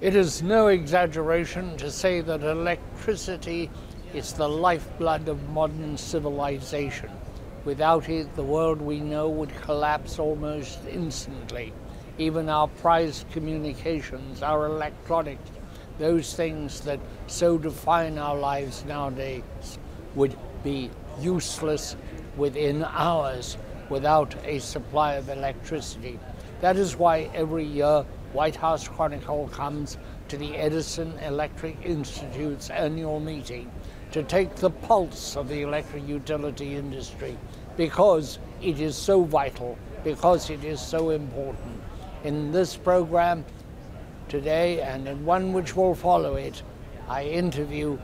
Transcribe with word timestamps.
It 0.00 0.16
is 0.16 0.42
no 0.42 0.68
exaggeration 0.68 1.76
to 1.76 1.90
say 1.90 2.22
that 2.22 2.42
electricity 2.42 3.68
is 4.14 4.32
the 4.32 4.48
lifeblood 4.48 5.28
of 5.28 5.50
modern 5.50 5.98
civilization. 5.98 7.10
Without 7.66 8.08
it, 8.08 8.34
the 8.34 8.42
world 8.42 8.80
we 8.80 8.98
know 8.98 9.28
would 9.28 9.54
collapse 9.60 10.18
almost 10.18 10.78
instantly. 10.90 11.74
Even 12.16 12.48
our 12.48 12.66
prized 12.66 13.30
communications, 13.30 14.42
our 14.42 14.64
electronics, 14.64 15.50
those 15.98 16.32
things 16.32 16.80
that 16.80 16.98
so 17.26 17.58
define 17.58 18.16
our 18.16 18.38
lives 18.38 18.86
nowadays, 18.86 19.42
would 20.14 20.34
be 20.64 20.90
useless 21.20 21.94
within 22.38 22.84
hours 22.84 23.58
without 23.90 24.34
a 24.46 24.60
supply 24.60 25.16
of 25.16 25.28
electricity. 25.28 26.18
That 26.62 26.78
is 26.78 26.96
why 26.96 27.28
every 27.34 27.64
year 27.64 28.06
White 28.32 28.54
House 28.54 28.86
Chronicle 28.86 29.48
comes 29.48 29.98
to 30.28 30.36
the 30.36 30.56
Edison 30.56 31.18
Electric 31.18 31.84
Institute's 31.84 32.70
annual 32.70 33.18
meeting 33.18 33.70
to 34.12 34.22
take 34.22 34.54
the 34.54 34.70
pulse 34.70 35.36
of 35.36 35.48
the 35.48 35.62
electric 35.62 36.06
utility 36.06 36.76
industry 36.76 37.36
because 37.76 38.38
it 38.62 38.80
is 38.80 38.96
so 38.96 39.24
vital, 39.24 39.76
because 40.04 40.48
it 40.48 40.62
is 40.62 40.80
so 40.80 41.10
important. 41.10 41.82
In 42.22 42.52
this 42.52 42.76
program 42.76 43.44
today 44.28 44.80
and 44.80 45.08
in 45.08 45.24
one 45.24 45.52
which 45.52 45.74
will 45.74 45.94
follow 45.94 46.36
it, 46.36 46.62
I 47.08 47.24
interview 47.24 47.98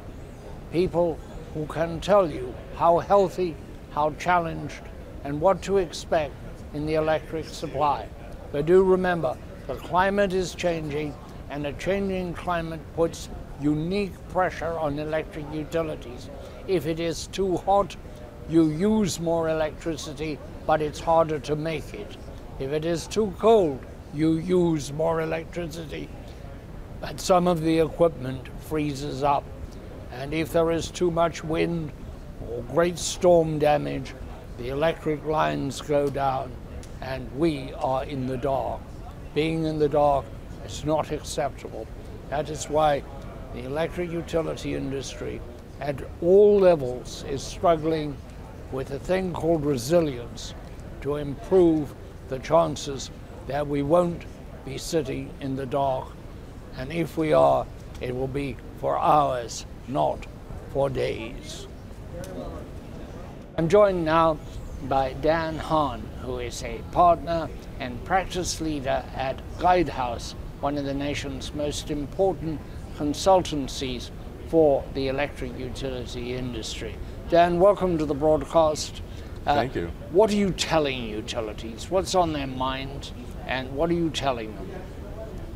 people 0.72 1.18
who 1.54 1.66
can 1.66 2.00
tell 2.00 2.28
you 2.28 2.52
how 2.74 2.98
healthy, 2.98 3.54
how 3.92 4.10
challenged, 4.18 4.80
and 5.22 5.40
what 5.40 5.62
to 5.62 5.78
expect 5.78 6.34
in 6.74 6.84
the 6.84 6.94
electric 6.94 7.46
supply. 7.46 8.08
But 8.50 8.66
do 8.66 8.82
remember, 8.82 9.36
the 9.66 9.74
climate 9.74 10.32
is 10.32 10.54
changing, 10.54 11.14
and 11.50 11.66
a 11.66 11.72
changing 11.74 12.34
climate 12.34 12.80
puts 12.94 13.28
unique 13.60 14.12
pressure 14.28 14.78
on 14.78 14.98
electric 14.98 15.44
utilities. 15.52 16.30
If 16.68 16.86
it 16.86 17.00
is 17.00 17.26
too 17.28 17.56
hot, 17.58 17.96
you 18.48 18.68
use 18.68 19.18
more 19.18 19.48
electricity, 19.48 20.38
but 20.66 20.80
it's 20.82 21.00
harder 21.00 21.38
to 21.40 21.56
make 21.56 21.94
it. 21.94 22.16
If 22.58 22.72
it 22.72 22.84
is 22.84 23.06
too 23.06 23.34
cold, 23.38 23.84
you 24.14 24.34
use 24.38 24.92
more 24.92 25.20
electricity, 25.20 26.08
but 27.00 27.20
some 27.20 27.48
of 27.48 27.62
the 27.62 27.80
equipment 27.80 28.48
freezes 28.60 29.22
up. 29.22 29.44
And 30.12 30.32
if 30.32 30.52
there 30.52 30.70
is 30.70 30.90
too 30.90 31.10
much 31.10 31.44
wind 31.44 31.92
or 32.48 32.62
great 32.62 32.98
storm 32.98 33.58
damage, 33.58 34.14
the 34.58 34.68
electric 34.68 35.24
lines 35.26 35.80
go 35.80 36.08
down 36.08 36.50
and 37.02 37.30
we 37.36 37.72
are 37.74 38.04
in 38.04 38.26
the 38.26 38.36
dark. 38.36 38.80
Being 39.36 39.66
in 39.66 39.78
the 39.78 39.90
dark 39.90 40.24
is 40.64 40.86
not 40.86 41.12
acceptable. 41.12 41.86
That 42.30 42.48
is 42.48 42.70
why 42.70 43.02
the 43.52 43.66
electric 43.66 44.10
utility 44.10 44.74
industry 44.74 45.42
at 45.78 45.96
all 46.22 46.58
levels 46.58 47.22
is 47.28 47.42
struggling 47.42 48.16
with 48.72 48.92
a 48.92 48.98
thing 48.98 49.34
called 49.34 49.66
resilience 49.66 50.54
to 51.02 51.16
improve 51.16 51.94
the 52.30 52.38
chances 52.38 53.10
that 53.46 53.66
we 53.66 53.82
won't 53.82 54.22
be 54.64 54.78
sitting 54.78 55.28
in 55.42 55.54
the 55.54 55.66
dark. 55.66 56.08
And 56.78 56.90
if 56.90 57.18
we 57.18 57.34
are, 57.34 57.66
it 58.00 58.16
will 58.16 58.28
be 58.28 58.56
for 58.80 58.98
hours, 58.98 59.66
not 59.86 60.26
for 60.72 60.88
days. 60.88 61.66
I'm 63.58 63.68
joined 63.68 64.02
now 64.02 64.38
by 64.84 65.12
Dan 65.20 65.58
Hahn, 65.58 66.08
who 66.22 66.38
is 66.38 66.62
a 66.62 66.80
partner 66.90 67.50
and 67.80 68.02
practice 68.04 68.60
leader 68.60 69.04
at 69.14 69.40
Guidehouse, 69.58 70.34
one 70.60 70.78
of 70.78 70.84
the 70.84 70.94
nation's 70.94 71.52
most 71.54 71.90
important 71.90 72.60
consultancies 72.96 74.10
for 74.48 74.84
the 74.94 75.08
electric 75.08 75.58
utility 75.58 76.34
industry. 76.34 76.96
Dan, 77.28 77.58
welcome 77.58 77.98
to 77.98 78.06
the 78.06 78.14
broadcast. 78.14 79.02
Uh, 79.46 79.54
Thank 79.54 79.74
you. 79.74 79.90
What 80.10 80.30
are 80.30 80.36
you 80.36 80.50
telling 80.50 81.04
utilities? 81.04 81.90
What's 81.90 82.14
on 82.14 82.32
their 82.32 82.46
mind, 82.46 83.10
and 83.46 83.72
what 83.72 83.90
are 83.90 83.94
you 83.94 84.10
telling 84.10 84.54
them? 84.54 84.70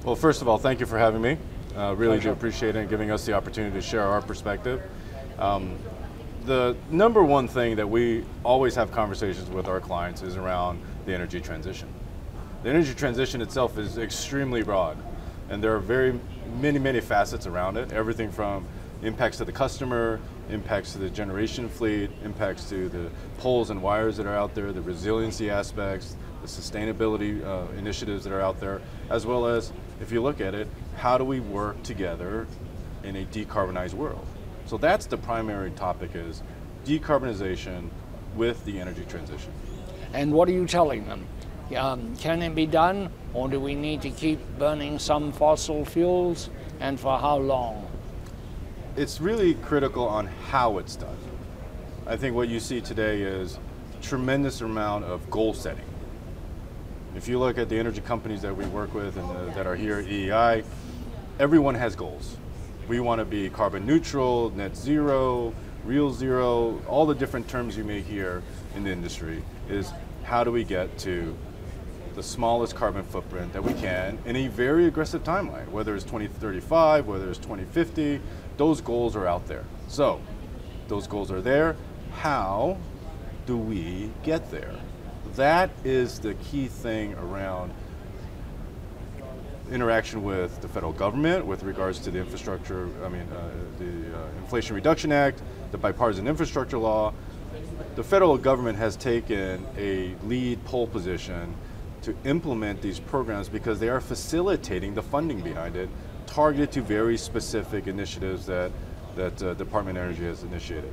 Well, 0.05 0.17
first 0.17 0.43
of 0.43 0.49
all, 0.49 0.59
thank 0.59 0.81
you 0.81 0.87
for 0.87 0.99
having 0.99 1.23
me. 1.23 1.39
Uh, 1.77 1.95
really 1.97 2.17
Pleasure. 2.17 2.31
do 2.31 2.33
appreciate 2.33 2.77
it 2.77 2.81
and 2.81 2.89
giving 2.89 3.11
us 3.11 3.25
the 3.25 3.33
opportunity 3.33 3.75
to 3.75 3.83
share 3.83 4.03
our 4.03 4.21
perspective. 4.21 4.83
Um, 5.39 5.77
the 6.45 6.77
number 6.91 7.23
one 7.23 7.47
thing 7.49 7.77
that 7.77 7.89
we 7.89 8.25
always 8.45 8.75
have 8.75 8.91
conversations 8.91 9.49
with 9.51 9.69
our 9.69 9.81
clients 9.81 10.23
is 10.23 10.37
around 10.37 10.81
the 11.07 11.15
energy 11.15 11.41
transition. 11.41 11.89
The 12.63 12.69
energy 12.69 12.93
transition 12.93 13.41
itself 13.41 13.79
is 13.79 13.97
extremely 13.97 14.63
broad, 14.63 14.99
and 15.49 15.65
there 15.65 15.75
are 15.75 15.79
very 15.79 16.21
many, 16.61 16.79
many 16.79 17.01
facets 17.01 17.47
around 17.47 17.79
it. 17.79 17.91
Everything 17.91 18.31
from 18.31 18.67
impacts 19.03 19.39
to 19.39 19.47
the 19.47 19.53
customer, 19.53 20.21
impacts 20.51 20.93
to 20.93 20.99
the 20.99 21.09
generation 21.09 21.71
fleet, 21.71 22.11
impacts 22.23 22.69
to 22.69 22.91
the 22.91 23.09
poles 23.39 23.71
and 23.71 23.83
wires 23.83 24.19
that 24.19 24.27
are 24.27 24.37
out 24.37 24.55
there, 24.55 24.73
the 24.73 24.83
resiliency 24.83 25.49
aspects, 25.49 26.17
the 26.43 26.47
sustainability 26.47 27.43
uh, 27.43 27.73
initiatives 27.79 28.25
that 28.25 28.33
are 28.35 28.43
out 28.43 28.61
there, 28.61 28.83
as 29.09 29.25
well 29.25 29.47
as, 29.47 29.73
if 30.03 30.13
you 30.13 30.21
look 30.21 30.43
at 30.43 30.55
it, 30.55 30.69
how 30.97 31.17
do 31.17 31.25
we 31.25 31.41
work 31.41 31.83
together 31.83 32.47
in 33.05 33.17
a 33.17 33.25
decarbonized 33.25 33.95
world? 33.95 34.27
So 34.67 34.77
that's 34.77 35.07
the 35.07 35.17
primary 35.17 35.71
topic 35.71 36.11
is 36.15 36.43
decarbonization 36.85 37.89
with 38.37 38.63
the 38.67 38.79
energy 38.79 39.07
transition. 39.09 39.51
And 40.13 40.31
what 40.31 40.47
are 40.47 40.53
you 40.53 40.67
telling 40.67 41.07
them? 41.07 41.27
Um, 41.77 42.17
can 42.17 42.43
it 42.43 42.55
be 42.55 42.67
done, 42.67 43.11
or 43.33 43.49
do 43.49 43.61
we 43.61 43.75
need 43.75 44.03
to 44.03 44.11
keep 44.11 44.41
burning 44.59 44.99
some 44.99 45.31
fossil 45.31 45.85
fuels, 45.85 46.51
and 46.81 46.99
for 46.99 47.19
how 47.19 47.37
long? 47.39 47.87
It's 48.97 49.21
really 49.21 49.55
critical 49.55 50.07
on 50.07 50.27
how 50.27 50.79
it's 50.79 50.97
done. 50.97 51.17
I 52.07 52.17
think 52.17 52.35
what 52.35 52.49
you 52.49 52.59
see 52.59 52.81
today 52.81 53.23
is 53.23 53.59
tremendous 54.03 54.61
amount 54.63 55.05
of 55.05 55.31
goal 55.31 55.55
setting. 55.55 55.85
If 57.15 57.29
you 57.29 57.39
look 57.39 57.59
at 57.59 57.69
the 57.69 57.79
energy 57.79 58.01
companies 58.01 58.43
that 58.43 58.57
we 58.57 58.65
work 58.67 58.95
with 58.95 59.17
and 59.17 59.55
that 59.55 59.67
are 59.67 59.77
here 59.77 59.99
at 59.99 60.07
EEI, 60.07 60.65
everyone 61.39 61.75
has 61.75 61.95
goals. 61.95 62.37
We 62.89 62.99
want 62.99 63.21
to 63.21 63.25
be 63.25 63.49
carbon 63.51 63.87
neutral, 63.87 64.51
net 64.51 64.77
zero, 64.77 65.55
real 65.85 66.13
zero, 66.13 66.81
all 66.89 67.07
the 67.07 67.15
different 67.15 67.49
terms 67.49 67.77
you 67.77 67.85
may 67.85 68.01
hear 68.01 68.43
in 68.75 68.85
the 68.85 68.91
industry 68.91 69.43
is 69.69 69.93
how 70.25 70.43
do 70.43 70.51
we 70.51 70.65
get 70.65 70.99
to 70.99 71.37
the 72.15 72.23
smallest 72.23 72.75
carbon 72.75 73.05
footprint 73.05 73.53
that 73.53 73.63
we 73.63 73.73
can 73.75 74.19
in 74.25 74.37
a 74.37 74.49
very 74.49 74.87
aggressive 74.87 75.23
timeline, 75.23 75.69
whether 75.69 75.95
it's 75.95 76.05
2035, 76.05 77.07
whether 77.07 77.29
it's 77.29 77.39
2050, 77.39 78.21
those 78.57 78.81
goals 78.81 79.17
are 79.17 79.27
out 79.27 79.47
there. 79.47 79.65
So, 79.89 80.21
those 80.89 81.07
goals 81.07 81.31
are 81.31 81.41
there. 81.41 81.77
How 82.13 82.77
do 83.47 83.57
we 83.57 84.11
get 84.23 84.51
there? 84.51 84.75
That 85.37 85.71
is 85.85 86.19
the 86.19 86.35
key 86.35 86.67
thing 86.67 87.15
around 87.15 87.73
interaction 89.71 90.25
with 90.25 90.61
the 90.61 90.69
federal 90.69 90.93
government 90.93 91.47
with 91.47 91.63
regards 91.63 92.01
to 92.01 92.11
the 92.11 92.19
infrastructure, 92.19 92.89
I 93.05 93.09
mean, 93.09 93.23
uh, 93.33 93.51
the 93.79 94.19
uh, 94.19 94.29
Inflation 94.39 94.75
Reduction 94.75 95.13
Act, 95.13 95.43
the 95.71 95.79
bipartisan 95.79 96.27
infrastructure 96.27 96.79
law. 96.79 97.15
The 97.95 98.05
federal 98.05 98.37
government 98.37 98.79
has 98.79 98.97
taken 98.97 99.67
a 99.77 100.15
lead 100.25 100.65
pole 100.65 100.87
position 100.87 101.55
to 102.03 102.15
implement 102.25 102.81
these 102.81 102.99
programs 102.99 103.49
because 103.49 103.79
they 103.79 103.89
are 103.89 104.01
facilitating 104.01 104.95
the 104.95 105.03
funding 105.03 105.41
behind 105.41 105.77
it, 105.77 105.89
targeted 106.27 106.73
to 106.73 106.83
very 106.83 107.17
specific 107.17 107.87
initiatives 107.87 108.47
that, 108.47 108.71
that 109.17 109.43
uh, 109.43 109.55
Department 109.55 109.99
of 109.99 110.05
Energy 110.05 110.25
has 110.25 110.43
initiated. 110.43 110.93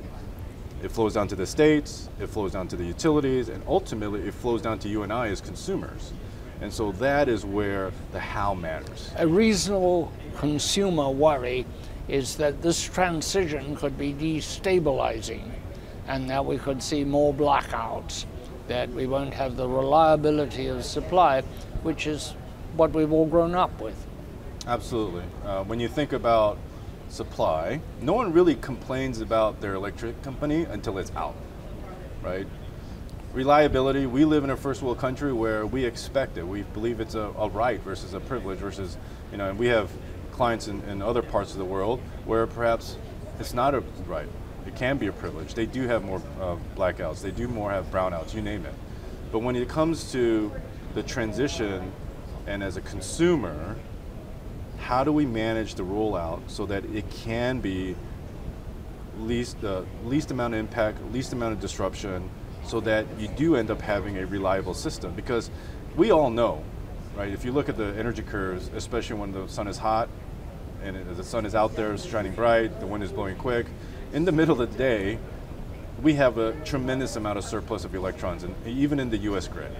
It 0.82 0.92
flows 0.92 1.14
down 1.14 1.26
to 1.28 1.36
the 1.36 1.46
states, 1.46 2.08
it 2.20 2.28
flows 2.28 2.52
down 2.52 2.68
to 2.68 2.76
the 2.76 2.84
utilities, 2.84 3.48
and 3.48 3.62
ultimately 3.66 4.20
it 4.22 4.34
flows 4.34 4.62
down 4.62 4.78
to 4.80 4.88
you 4.88 5.02
and 5.02 5.12
I 5.12 5.28
as 5.28 5.40
consumers. 5.40 6.12
And 6.60 6.72
so 6.72 6.92
that 6.92 7.28
is 7.28 7.44
where 7.44 7.92
the 8.12 8.20
how 8.20 8.54
matters. 8.54 9.10
A 9.16 9.26
reasonable 9.26 10.12
consumer 10.36 11.08
worry 11.08 11.66
is 12.08 12.36
that 12.36 12.62
this 12.62 12.82
transition 12.82 13.76
could 13.76 13.96
be 13.98 14.12
destabilizing 14.12 15.50
and 16.06 16.28
that 16.30 16.44
we 16.44 16.58
could 16.58 16.82
see 16.82 17.04
more 17.04 17.34
blackouts 17.34 18.24
that 18.68 18.90
we 18.90 19.06
won't 19.06 19.34
have 19.34 19.56
the 19.56 19.68
reliability 19.68 20.68
of 20.68 20.84
supply, 20.84 21.40
which 21.82 22.06
is 22.06 22.34
what 22.76 22.92
we've 22.92 23.12
all 23.12 23.26
grown 23.26 23.54
up 23.54 23.80
with. 23.80 24.06
Absolutely. 24.66 25.24
Uh, 25.44 25.64
when 25.64 25.80
you 25.80 25.88
think 25.88 26.12
about 26.12 26.58
supply, 27.08 27.80
no 28.02 28.12
one 28.12 28.32
really 28.32 28.54
complains 28.54 29.20
about 29.20 29.60
their 29.60 29.74
electric 29.74 30.22
company 30.22 30.64
until 30.64 30.98
it's 30.98 31.10
out, 31.16 31.34
right? 32.22 32.46
Reliability, 33.32 34.06
we 34.06 34.24
live 34.24 34.44
in 34.44 34.50
a 34.50 34.56
first 34.56 34.82
world 34.82 34.98
country 34.98 35.32
where 35.32 35.66
we 35.66 35.84
expect 35.84 36.38
it. 36.38 36.46
We 36.46 36.62
believe 36.62 37.00
it's 37.00 37.14
a, 37.14 37.32
a 37.38 37.48
right 37.48 37.80
versus 37.80 38.14
a 38.14 38.20
privilege 38.20 38.58
versus, 38.58 38.96
you 39.32 39.38
know, 39.38 39.48
and 39.50 39.58
we 39.58 39.66
have 39.68 39.90
clients 40.32 40.68
in, 40.68 40.82
in 40.82 41.02
other 41.02 41.22
parts 41.22 41.52
of 41.52 41.58
the 41.58 41.64
world 41.64 42.00
where 42.24 42.46
perhaps 42.46 42.96
it's 43.40 43.54
not 43.54 43.74
a 43.74 43.80
right 44.06 44.28
it 44.68 44.76
can 44.76 44.98
be 44.98 45.06
a 45.06 45.12
privilege. 45.12 45.54
They 45.54 45.66
do 45.66 45.88
have 45.88 46.04
more 46.04 46.22
uh, 46.40 46.56
blackouts. 46.76 47.22
They 47.22 47.30
do 47.30 47.48
more 47.48 47.70
have 47.70 47.90
brownouts. 47.90 48.34
You 48.34 48.42
name 48.42 48.66
it. 48.66 48.74
But 49.32 49.40
when 49.40 49.56
it 49.56 49.68
comes 49.68 50.12
to 50.12 50.52
the 50.94 51.02
transition, 51.02 51.90
and 52.46 52.62
as 52.62 52.76
a 52.76 52.82
consumer, 52.82 53.76
how 54.78 55.04
do 55.04 55.12
we 55.12 55.26
manage 55.26 55.74
the 55.74 55.82
rollout 55.82 56.40
so 56.48 56.66
that 56.66 56.84
it 56.84 57.08
can 57.10 57.60
be 57.60 57.96
least 59.18 59.60
the 59.60 59.78
uh, 59.78 59.84
least 60.04 60.30
amount 60.30 60.54
of 60.54 60.60
impact, 60.60 61.02
least 61.12 61.32
amount 61.32 61.52
of 61.52 61.60
disruption, 61.60 62.28
so 62.64 62.78
that 62.80 63.06
you 63.18 63.28
do 63.28 63.56
end 63.56 63.70
up 63.70 63.80
having 63.80 64.18
a 64.18 64.26
reliable 64.26 64.74
system. 64.74 65.12
Because 65.14 65.50
we 65.96 66.10
all 66.10 66.30
know, 66.30 66.62
right? 67.16 67.32
If 67.32 67.44
you 67.44 67.52
look 67.52 67.68
at 67.68 67.76
the 67.76 67.94
energy 67.98 68.22
curves, 68.22 68.70
especially 68.74 69.16
when 69.16 69.32
the 69.32 69.48
sun 69.48 69.66
is 69.66 69.78
hot 69.78 70.08
and 70.82 71.16
the 71.16 71.24
sun 71.24 71.44
is 71.46 71.54
out 71.54 71.74
there, 71.74 71.92
it's 71.92 72.06
shining 72.06 72.32
bright, 72.32 72.78
the 72.80 72.86
wind 72.86 73.02
is 73.02 73.10
blowing 73.10 73.36
quick, 73.36 73.66
in 74.12 74.24
the 74.24 74.32
middle 74.32 74.60
of 74.60 74.70
the 74.70 74.78
day, 74.78 75.18
we 76.02 76.14
have 76.14 76.38
a 76.38 76.52
tremendous 76.64 77.16
amount 77.16 77.38
of 77.38 77.44
surplus 77.44 77.84
of 77.84 77.94
electrons, 77.94 78.44
in, 78.44 78.54
even 78.66 79.00
in 79.00 79.10
the 79.10 79.18
U.S. 79.18 79.48
grid 79.48 79.72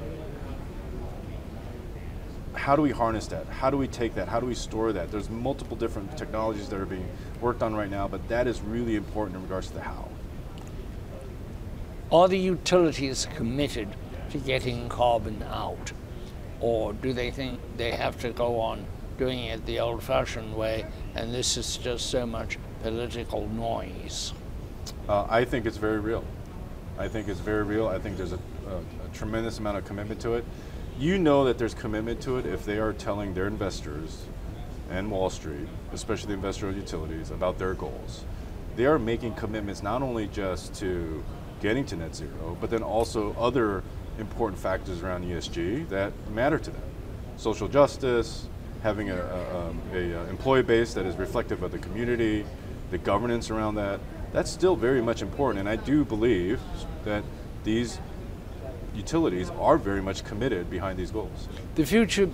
how 2.58 2.74
do 2.74 2.82
we 2.82 2.90
harness 2.90 3.26
that? 3.28 3.46
How 3.46 3.70
do 3.70 3.76
we 3.76 3.86
take 3.86 4.14
that? 4.16 4.28
How 4.28 4.40
do 4.40 4.46
we 4.46 4.54
store 4.54 4.92
that? 4.92 5.10
There's 5.10 5.30
multiple 5.30 5.76
different 5.76 6.18
technologies 6.18 6.68
that 6.68 6.78
are 6.78 6.86
being 6.86 7.08
worked 7.40 7.62
on 7.62 7.74
right 7.74 7.90
now, 7.90 8.08
but 8.08 8.28
that 8.28 8.46
is 8.46 8.60
really 8.60 8.96
important 8.96 9.36
in 9.36 9.42
regards 9.42 9.68
to 9.68 9.74
the 9.74 9.80
how. 9.80 10.08
Are 12.10 12.28
the 12.28 12.38
utilities 12.38 13.26
committed 13.36 13.88
to 14.30 14.38
getting 14.38 14.88
carbon 14.88 15.42
out? 15.44 15.92
Or 16.60 16.92
do 16.92 17.12
they 17.12 17.30
think 17.30 17.60
they 17.76 17.92
have 17.92 18.18
to 18.20 18.30
go 18.30 18.60
on 18.60 18.84
doing 19.18 19.44
it 19.44 19.64
the 19.64 19.80
old 19.80 20.02
fashioned 20.02 20.54
way 20.54 20.84
and 21.14 21.32
this 21.32 21.56
is 21.56 21.76
just 21.76 22.10
so 22.10 22.26
much 22.26 22.58
political 22.82 23.48
noise? 23.48 24.32
Uh, 25.08 25.26
I 25.28 25.44
think 25.44 25.66
it's 25.66 25.76
very 25.76 26.00
real. 26.00 26.24
I 26.98 27.08
think 27.08 27.28
it's 27.28 27.40
very 27.40 27.62
real. 27.62 27.88
I 27.88 27.98
think 27.98 28.16
there's 28.16 28.32
a, 28.32 28.40
a, 28.68 28.78
a 28.78 29.14
tremendous 29.14 29.58
amount 29.58 29.78
of 29.78 29.84
commitment 29.84 30.20
to 30.22 30.34
it 30.34 30.44
you 30.98 31.16
know 31.16 31.44
that 31.44 31.58
there's 31.58 31.74
commitment 31.74 32.20
to 32.20 32.38
it 32.38 32.46
if 32.46 32.64
they 32.64 32.78
are 32.78 32.92
telling 32.92 33.32
their 33.32 33.46
investors 33.46 34.24
and 34.90 35.08
Wall 35.10 35.30
Street, 35.30 35.68
especially 35.92 36.28
the 36.28 36.34
investor 36.34 36.68
of 36.68 36.76
utilities, 36.76 37.30
about 37.30 37.58
their 37.58 37.74
goals. 37.74 38.24
They 38.74 38.86
are 38.86 38.98
making 38.98 39.34
commitments 39.34 39.82
not 39.82 40.02
only 40.02 40.26
just 40.28 40.74
to 40.76 41.22
getting 41.60 41.84
to 41.86 41.96
net 41.96 42.16
zero, 42.16 42.56
but 42.60 42.70
then 42.70 42.82
also 42.82 43.32
other 43.38 43.84
important 44.18 44.60
factors 44.60 45.02
around 45.02 45.24
ESG 45.24 45.88
that 45.88 46.12
matter 46.30 46.58
to 46.58 46.70
them. 46.70 46.82
Social 47.36 47.68
justice, 47.68 48.48
having 48.82 49.10
a, 49.10 49.16
a, 49.16 49.96
a, 49.96 50.12
a 50.12 50.24
employee 50.28 50.62
base 50.62 50.94
that 50.94 51.06
is 51.06 51.14
reflective 51.16 51.62
of 51.62 51.70
the 51.70 51.78
community, 51.78 52.44
the 52.90 52.98
governance 52.98 53.50
around 53.50 53.74
that, 53.76 54.00
that's 54.32 54.50
still 54.50 54.76
very 54.76 55.02
much 55.02 55.22
important. 55.22 55.60
And 55.60 55.68
I 55.68 55.76
do 55.76 56.04
believe 56.04 56.60
that 57.04 57.24
these 57.64 57.98
utilities 58.94 59.50
are 59.50 59.78
very 59.78 60.02
much 60.02 60.24
committed 60.24 60.70
behind 60.70 60.98
these 60.98 61.10
goals. 61.10 61.48
The 61.74 61.84
future 61.84 62.28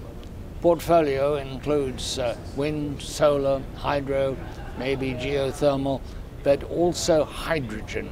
portfolio 0.61 1.37
includes 1.37 2.19
uh, 2.19 2.37
wind, 2.56 3.01
solar, 3.01 3.62
hydro, 3.77 4.37
maybe 4.79 5.12
geothermal, 5.12 6.01
but 6.43 6.62
also 6.65 7.25
hydrogen. 7.25 8.11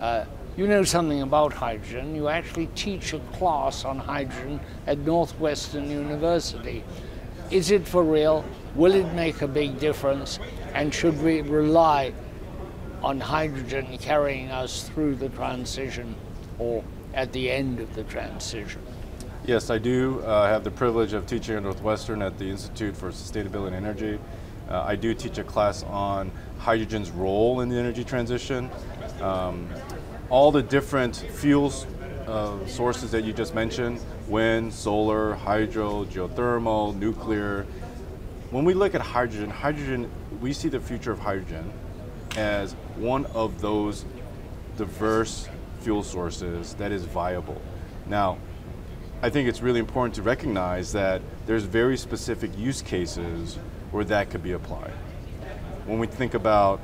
Uh, 0.00 0.24
you 0.56 0.66
know 0.66 0.82
something 0.82 1.22
about 1.22 1.52
hydrogen. 1.52 2.14
You 2.14 2.28
actually 2.28 2.66
teach 2.74 3.12
a 3.14 3.20
class 3.38 3.84
on 3.84 3.98
hydrogen 3.98 4.60
at 4.86 4.98
Northwestern 4.98 5.88
University. 5.90 6.82
Is 7.50 7.70
it 7.70 7.86
for 7.86 8.02
real? 8.02 8.44
Will 8.74 8.94
it 8.94 9.12
make 9.14 9.42
a 9.42 9.48
big 9.48 9.78
difference? 9.78 10.38
And 10.74 10.92
should 10.92 11.20
we 11.22 11.40
rely 11.42 12.12
on 13.02 13.20
hydrogen 13.20 13.96
carrying 13.98 14.50
us 14.50 14.88
through 14.88 15.14
the 15.16 15.28
transition 15.30 16.14
or 16.58 16.82
at 17.14 17.32
the 17.32 17.50
end 17.50 17.80
of 17.80 17.94
the 17.94 18.04
transition. 18.04 18.80
Yes, 19.46 19.70
I 19.70 19.78
do 19.78 20.20
uh, 20.20 20.46
have 20.48 20.64
the 20.64 20.70
privilege 20.70 21.12
of 21.12 21.26
teaching 21.26 21.56
at 21.56 21.62
Northwestern 21.62 22.20
at 22.22 22.38
the 22.38 22.44
Institute 22.44 22.96
for 22.96 23.10
Sustainability 23.10 23.68
and 23.68 23.76
Energy. 23.76 24.18
Uh, 24.68 24.82
I 24.82 24.96
do 24.96 25.14
teach 25.14 25.38
a 25.38 25.44
class 25.44 25.82
on 25.84 26.30
hydrogen's 26.58 27.10
role 27.10 27.60
in 27.60 27.68
the 27.68 27.76
energy 27.76 28.04
transition. 28.04 28.68
Um, 29.22 29.68
all 30.28 30.52
the 30.52 30.62
different 30.62 31.16
fuels 31.16 31.86
uh, 32.26 32.66
sources 32.66 33.10
that 33.12 33.24
you 33.24 33.32
just 33.32 33.54
mentioned, 33.54 34.00
wind, 34.26 34.74
solar, 34.74 35.34
hydro, 35.34 36.04
geothermal, 36.04 36.94
nuclear. 36.96 37.66
When 38.50 38.64
we 38.64 38.72
look 38.72 38.94
at 38.94 39.02
hydrogen, 39.02 39.50
hydrogen, 39.50 40.10
we 40.40 40.54
see 40.54 40.70
the 40.70 40.80
future 40.80 41.12
of 41.12 41.18
hydrogen 41.18 41.70
as 42.34 42.72
one 42.96 43.26
of 43.26 43.60
those 43.60 44.06
diverse 44.78 45.46
fuel 45.80 46.02
sources 46.02 46.72
that 46.74 46.90
is 46.90 47.04
viable. 47.04 47.60
Now, 48.06 48.38
I 49.20 49.28
think 49.28 49.50
it's 49.50 49.60
really 49.60 49.80
important 49.80 50.14
to 50.14 50.22
recognize 50.22 50.92
that 50.92 51.20
there's 51.44 51.64
very 51.64 51.98
specific 51.98 52.56
use 52.56 52.80
cases 52.80 53.58
where 53.90 54.04
that 54.04 54.30
could 54.30 54.42
be 54.42 54.52
applied. 54.52 54.92
When 55.84 55.98
we 55.98 56.06
think 56.06 56.32
about 56.32 56.80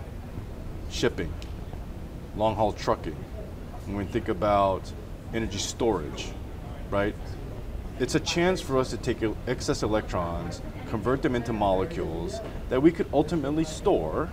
shipping, 0.90 1.32
long 2.36 2.56
haul 2.56 2.74
trucking, 2.74 3.16
when 3.86 3.96
we 3.96 4.04
think 4.04 4.28
about 4.28 4.82
energy 5.32 5.58
storage, 5.58 6.28
right? 6.90 7.14
It's 8.00 8.16
a 8.16 8.20
chance 8.20 8.60
for 8.60 8.76
us 8.78 8.90
to 8.90 8.96
take 8.96 9.22
excess 9.46 9.84
electrons, 9.84 10.60
convert 10.90 11.22
them 11.22 11.36
into 11.36 11.52
molecules 11.52 12.40
that 12.68 12.82
we 12.82 12.90
could 12.90 13.06
ultimately 13.12 13.62
store 13.62 14.30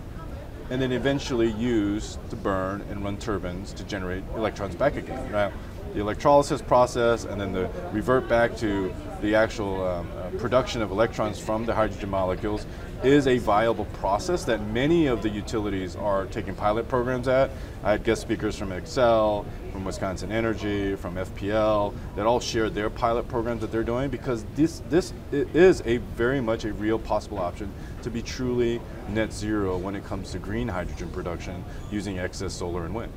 and 0.71 0.81
then 0.81 0.91
eventually 0.91 1.51
use 1.51 2.17
to 2.31 2.35
burn 2.35 2.83
and 2.89 3.03
run 3.03 3.17
turbines 3.17 3.71
to 3.73 3.83
generate 3.83 4.23
electrons 4.35 4.73
back 4.73 4.95
again. 4.95 5.31
Right? 5.31 5.53
The 5.93 5.99
electrolysis 5.99 6.61
process 6.61 7.25
and 7.25 7.39
then 7.39 7.51
the 7.51 7.69
revert 7.91 8.29
back 8.29 8.55
to 8.57 8.93
the 9.21 9.35
actual 9.35 9.85
um, 9.85 10.09
uh, 10.17 10.29
production 10.39 10.81
of 10.81 10.91
electrons 10.91 11.39
from 11.39 11.65
the 11.65 11.73
hydrogen 11.75 12.09
molecules 12.09 12.65
is 13.03 13.27
a 13.27 13.37
viable 13.39 13.85
process 13.85 14.45
that 14.45 14.61
many 14.67 15.07
of 15.07 15.21
the 15.21 15.29
utilities 15.29 15.95
are 15.95 16.25
taking 16.27 16.53
pilot 16.53 16.87
programs 16.87 17.27
at. 17.27 17.49
I 17.83 17.91
had 17.91 18.03
guest 18.03 18.21
speakers 18.21 18.55
from 18.55 18.69
Xcel, 18.69 19.45
from 19.71 19.85
Wisconsin 19.85 20.31
Energy, 20.31 20.95
from 20.95 21.15
FPL, 21.15 21.93
that 22.15 22.25
all 22.25 22.39
shared 22.39 22.75
their 22.75 22.89
pilot 22.89 23.27
programs 23.27 23.61
that 23.61 23.71
they're 23.71 23.83
doing 23.83 24.09
because 24.09 24.45
this, 24.55 24.81
this 24.89 25.13
is 25.31 25.81
a 25.85 25.97
very 25.97 26.41
much 26.41 26.65
a 26.65 26.73
real 26.73 26.99
possible 26.99 27.39
option 27.39 27.71
to 28.03 28.09
be 28.09 28.21
truly 28.21 28.79
net 29.09 29.33
zero 29.33 29.77
when 29.77 29.95
it 29.95 30.05
comes 30.05 30.31
to 30.31 30.39
green 30.39 30.67
hydrogen 30.67 31.09
production 31.09 31.63
using 31.91 32.19
excess 32.19 32.53
solar 32.53 32.85
and 32.85 32.93
wind. 32.93 33.11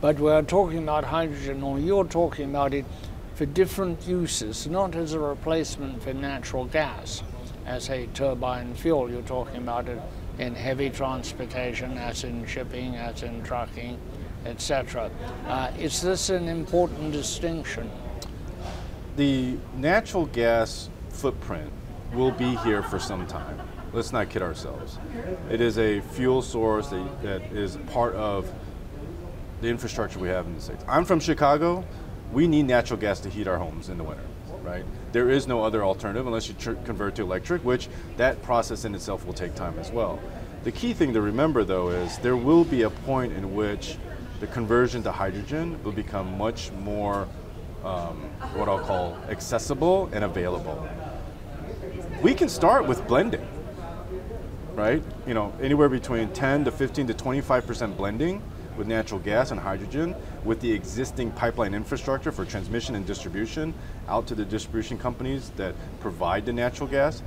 But 0.00 0.18
we're 0.18 0.42
talking 0.42 0.78
about 0.78 1.04
hydrogen, 1.04 1.62
or 1.62 1.78
you're 1.78 2.06
talking 2.06 2.48
about 2.48 2.72
it 2.72 2.86
for 3.34 3.44
different 3.44 4.06
uses, 4.06 4.66
not 4.66 4.94
as 4.94 5.12
a 5.12 5.18
replacement 5.18 6.02
for 6.02 6.14
natural 6.14 6.64
gas 6.64 7.22
as 7.66 7.90
a 7.90 8.06
turbine 8.08 8.74
fuel. 8.74 9.10
You're 9.10 9.22
talking 9.22 9.58
about 9.58 9.88
it 9.88 10.00
in 10.38 10.54
heavy 10.54 10.88
transportation, 10.88 11.98
as 11.98 12.24
in 12.24 12.46
shipping, 12.46 12.96
as 12.96 13.22
in 13.22 13.42
trucking, 13.42 13.98
etc. 14.46 15.10
Uh, 15.46 15.70
is 15.78 16.00
this 16.00 16.30
an 16.30 16.48
important 16.48 17.12
distinction? 17.12 17.90
The 19.16 19.58
natural 19.76 20.24
gas 20.26 20.88
footprint 21.10 21.70
will 22.14 22.30
be 22.30 22.56
here 22.56 22.82
for 22.82 22.98
some 22.98 23.26
time. 23.26 23.60
Let's 23.92 24.12
not 24.12 24.30
kid 24.30 24.40
ourselves. 24.40 24.98
It 25.50 25.60
is 25.60 25.76
a 25.78 26.00
fuel 26.00 26.40
source 26.40 26.88
that, 26.88 27.22
that 27.22 27.42
is 27.52 27.76
part 27.88 28.14
of 28.14 28.50
the 29.60 29.68
infrastructure 29.68 30.18
we 30.18 30.28
have 30.28 30.46
in 30.46 30.54
the 30.54 30.60
States. 30.60 30.84
I'm 30.88 31.04
from 31.04 31.20
Chicago. 31.20 31.84
We 32.32 32.46
need 32.46 32.66
natural 32.66 32.98
gas 32.98 33.20
to 33.20 33.28
heat 33.28 33.46
our 33.48 33.58
homes 33.58 33.88
in 33.88 33.98
the 33.98 34.04
winter 34.04 34.24
right? 34.62 34.84
There 35.12 35.30
is 35.30 35.46
no 35.46 35.64
other 35.64 35.84
alternative 35.84 36.26
unless 36.26 36.48
you 36.48 36.54
convert 36.84 37.14
to 37.16 37.22
electric, 37.22 37.64
which 37.64 37.88
that 38.16 38.42
process 38.42 38.84
in 38.84 38.94
itself 38.94 39.24
will 39.26 39.32
take 39.32 39.54
time 39.54 39.78
as 39.78 39.90
well. 39.90 40.20
The 40.64 40.72
key 40.72 40.92
thing 40.92 41.12
to 41.14 41.20
remember 41.20 41.64
though 41.64 41.88
is 41.88 42.18
there 42.18 42.36
will 42.36 42.64
be 42.64 42.82
a 42.82 42.90
point 42.90 43.32
in 43.32 43.54
which 43.54 43.96
the 44.40 44.46
conversion 44.46 45.02
to 45.04 45.12
hydrogen 45.12 45.82
will 45.82 45.92
become 45.92 46.36
much 46.38 46.70
more 46.72 47.28
um, 47.84 48.16
what 48.54 48.68
I'll 48.68 48.80
call 48.80 49.16
accessible 49.28 50.10
and 50.12 50.24
available. 50.24 50.86
We 52.22 52.34
can 52.34 52.48
start 52.48 52.86
with 52.86 53.06
blending, 53.06 53.46
right? 54.74 55.02
You 55.26 55.32
know, 55.32 55.54
anywhere 55.62 55.88
between 55.88 56.28
10 56.30 56.66
to 56.66 56.70
15 56.70 57.06
to 57.06 57.14
25% 57.14 57.96
blending 57.96 58.42
with 58.76 58.86
natural 58.86 59.20
gas 59.20 59.50
and 59.50 59.60
hydrogen 59.60 60.14
with 60.44 60.60
the 60.60 60.72
existing 60.72 61.30
pipeline 61.32 61.74
infrastructure 61.74 62.32
for 62.32 62.44
transmission 62.44 62.94
and 62.94 63.06
distribution 63.06 63.74
out 64.08 64.26
to 64.26 64.34
the 64.34 64.44
distribution 64.44 64.98
companies 64.98 65.50
that 65.56 65.74
provide 66.00 66.46
the 66.46 66.52
natural 66.52 66.88
gas, 66.88 67.22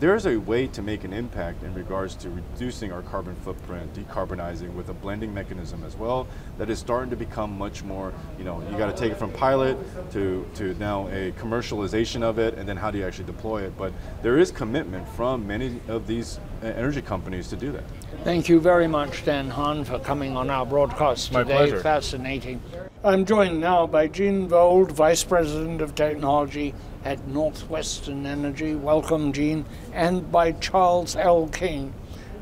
there's 0.00 0.24
a 0.24 0.38
way 0.38 0.66
to 0.66 0.80
make 0.80 1.04
an 1.04 1.12
impact 1.12 1.62
in 1.62 1.74
regards 1.74 2.14
to 2.14 2.30
reducing 2.30 2.90
our 2.90 3.02
carbon 3.02 3.36
footprint, 3.36 3.92
decarbonizing 3.92 4.72
with 4.72 4.88
a 4.88 4.94
blending 4.94 5.32
mechanism 5.32 5.84
as 5.84 5.94
well 5.94 6.26
that 6.56 6.70
is 6.70 6.78
starting 6.78 7.10
to 7.10 7.16
become 7.16 7.56
much 7.56 7.82
more, 7.84 8.12
you 8.38 8.44
know, 8.44 8.62
you 8.70 8.78
got 8.78 8.94
to 8.94 8.98
take 8.98 9.12
it 9.12 9.18
from 9.18 9.30
pilot 9.32 9.76
to, 10.10 10.48
to 10.54 10.72
now 10.74 11.06
a 11.08 11.32
commercialization 11.32 12.22
of 12.22 12.38
it 12.38 12.54
and 12.54 12.66
then 12.66 12.78
how 12.78 12.90
do 12.90 12.96
you 12.96 13.06
actually 13.06 13.26
deploy 13.26 13.62
it. 13.62 13.76
But 13.76 13.92
there 14.22 14.38
is 14.38 14.50
commitment 14.50 15.06
from 15.10 15.46
many 15.46 15.78
of 15.86 16.06
these 16.06 16.40
uh, 16.62 16.66
energy 16.68 17.02
companies 17.02 17.48
to 17.48 17.56
do 17.56 17.70
that. 17.72 17.84
Thank 18.24 18.48
you 18.48 18.58
very 18.58 18.88
much, 18.88 19.24
Dan 19.26 19.50
Hahn, 19.50 19.84
for 19.84 19.98
coming 19.98 20.34
on 20.34 20.48
our 20.48 20.64
broadcast 20.64 21.30
My 21.32 21.42
today. 21.42 21.56
pleasure. 21.56 21.80
Fascinating. 21.80 22.62
I'm 23.04 23.26
joined 23.26 23.60
now 23.60 23.86
by 23.86 24.08
Jeanne 24.08 24.48
Vold, 24.48 24.92
Vice 24.92 25.24
President 25.24 25.82
of 25.82 25.94
Technology 25.94 26.74
at 27.04 27.26
Northwestern 27.26 28.26
Energy. 28.26 28.74
Welcome, 28.74 29.32
Jeanne. 29.32 29.64
And 29.92 30.30
by 30.30 30.52
Charles 30.52 31.16
L. 31.16 31.48
King, 31.48 31.94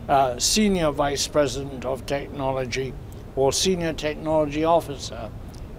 uh, 0.08 0.38
Senior 0.38 0.90
Vice 0.90 1.26
President 1.28 1.84
of 1.84 2.06
Technology 2.06 2.92
or 3.36 3.52
Senior 3.52 3.92
Technology 3.92 4.64
Officer 4.64 5.30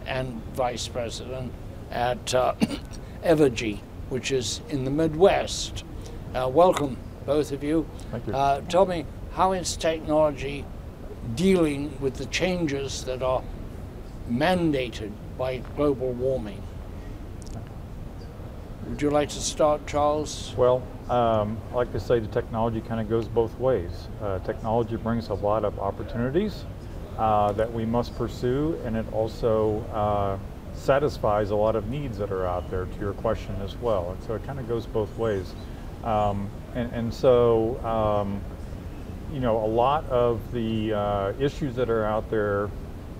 and 0.06 0.42
Vice 0.54 0.88
President 0.88 1.52
at 1.92 2.34
uh, 2.34 2.54
Evergy, 3.24 3.80
which 4.10 4.32
is 4.32 4.62
in 4.70 4.86
the 4.86 4.92
Midwest. 4.92 5.84
Uh, 6.34 6.48
welcome, 6.48 6.98
both 7.26 7.52
of 7.52 7.64
you. 7.64 7.88
Thank 8.12 8.28
you. 8.28 8.34
Uh, 8.34 8.62
tell 8.62 8.86
me, 8.86 9.06
how 9.34 9.54
is 9.54 9.76
technology 9.76 10.66
dealing 11.36 11.98
with 12.00 12.16
the 12.16 12.26
changes 12.28 13.04
that 13.04 13.22
are 13.22 13.44
mandated 14.30 15.12
by 15.38 15.58
global 15.76 16.12
warming? 16.14 16.62
Would 18.88 19.02
you 19.02 19.10
like 19.10 19.30
to 19.30 19.42
start, 19.42 19.86
Charles? 19.88 20.54
Well, 20.58 20.82
um, 21.10 21.58
I 21.72 21.76
like 21.76 21.92
to 21.92 22.00
say 22.00 22.20
the 22.20 22.28
technology 22.28 22.82
kind 22.82 23.02
of 23.02 23.10
goes 23.10 23.28
both 23.28 23.58
ways. 23.60 24.08
Uh, 24.22 24.40
technology 24.40 24.96
brings 24.96 25.30
a 25.30 25.34
lot 25.34 25.66
of 25.66 25.78
opportunities 25.80 26.64
uh, 27.18 27.52
that 27.54 27.72
we 27.72 27.86
must 27.86 28.16
pursue, 28.16 28.80
and 28.86 28.96
it 28.96 29.06
also 29.12 29.82
uh, 29.94 30.38
satisfies 30.74 31.50
a 31.50 31.56
lot 31.56 31.76
of 31.76 31.90
needs 31.90 32.18
that 32.18 32.32
are 32.32 32.48
out 32.48 32.70
there, 32.70 32.86
to 32.86 33.00
your 33.00 33.14
question 33.14 33.56
as 33.62 33.76
well. 33.78 34.12
And 34.12 34.24
so 34.24 34.34
it 34.36 34.44
kind 34.46 34.60
of 34.60 34.68
goes 34.68 34.86
both 34.86 35.16
ways. 35.18 35.54
Um, 36.04 36.50
and, 36.74 36.92
and 36.94 37.14
so, 37.14 37.78
um, 37.86 38.42
you 39.34 39.42
know, 39.42 39.58
a 39.64 39.68
lot 39.68 40.06
of 40.10 40.40
the 40.54 40.94
uh, 40.94 41.34
issues 41.38 41.76
that 41.76 41.90
are 41.90 42.06
out 42.06 42.30
there 42.30 42.70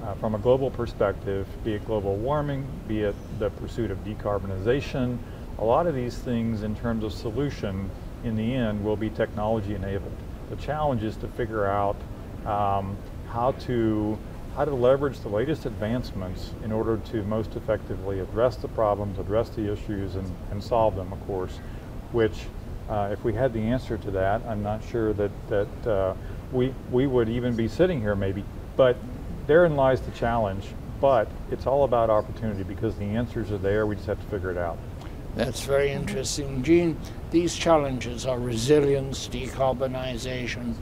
uh, 0.04 0.14
from 0.16 0.36
a 0.36 0.40
global 0.40 0.72
perspective, 0.72 1.46
be 1.66 1.74
it 1.74 1.86
global 1.86 2.16
warming, 2.16 2.66
be 2.88 3.02
it 3.02 3.16
the 3.40 3.50
pursuit 3.52 3.92
of 3.92 3.98
decarbonization, 4.06 5.18
a 5.60 5.64
lot 5.64 5.88
of 5.88 5.96
these 5.96 6.18
things 6.18 6.64
in 6.64 6.76
terms 6.76 7.04
of 7.04 7.14
solution 7.14 7.90
in 8.24 8.36
the 8.36 8.54
end 8.54 8.84
will 8.84 8.96
be 8.96 9.10
technology 9.10 9.76
enabled. 9.76 10.16
The 10.50 10.56
challenge 10.56 11.04
is 11.04 11.16
to 11.18 11.28
figure 11.28 11.66
out 11.66 11.96
um, 12.46 12.98
how 13.28 13.52
to 13.68 14.18
how 14.56 14.66
to 14.66 14.74
leverage 14.74 15.20
the 15.20 15.30
latest 15.30 15.66
advancements 15.66 16.52
in 16.64 16.72
order 16.72 16.98
to 17.12 17.24
most 17.24 17.56
effectively 17.56 18.20
address 18.20 18.58
the 18.58 18.68
problems, 18.68 19.20
address 19.20 19.50
the 19.50 19.72
issues, 19.72 20.16
and, 20.16 20.36
and 20.52 20.62
solve 20.62 20.96
them, 20.96 21.14
of 21.14 21.28
course, 21.28 21.60
which 22.12 22.46
uh, 22.90 23.10
if 23.12 23.24
we 23.24 23.32
had 23.34 23.54
the 23.54 23.60
answer 23.60 23.98
to 23.98 24.12
that, 24.12 24.42
I'm 24.48 24.64
not 24.64 24.84
sure 24.84 25.14
that, 25.14 25.32
that 25.48 25.88
uh, 25.88 26.14
we, 26.52 26.74
we 26.92 27.06
would 27.06 27.30
even 27.30 27.56
be 27.56 27.68
sitting 27.68 28.02
here 28.02 28.16
maybe. 28.16 28.44
But 28.76 28.98
therein 29.46 29.76
lies 29.76 30.02
the 30.02 30.12
challenge. 30.12 30.66
But 31.00 31.30
it's 31.52 31.66
all 31.66 31.86
about 31.86 32.10
opportunity 32.10 32.64
because 32.64 32.96
the 32.96 33.06
answers 33.06 33.52
are 33.52 33.58
there. 33.58 33.86
We 33.86 33.96
just 33.96 34.08
have 34.08 34.20
to 34.20 34.28
figure 34.28 34.52
it 34.52 34.58
out. 34.58 34.78
That's 35.36 35.62
very 35.62 35.92
interesting. 35.92 36.64
Jeanne, 36.64 36.98
these 37.32 37.56
challenges 37.56 38.26
are 38.26 38.40
resilience, 38.40 39.28
decarbonization, 39.28 40.76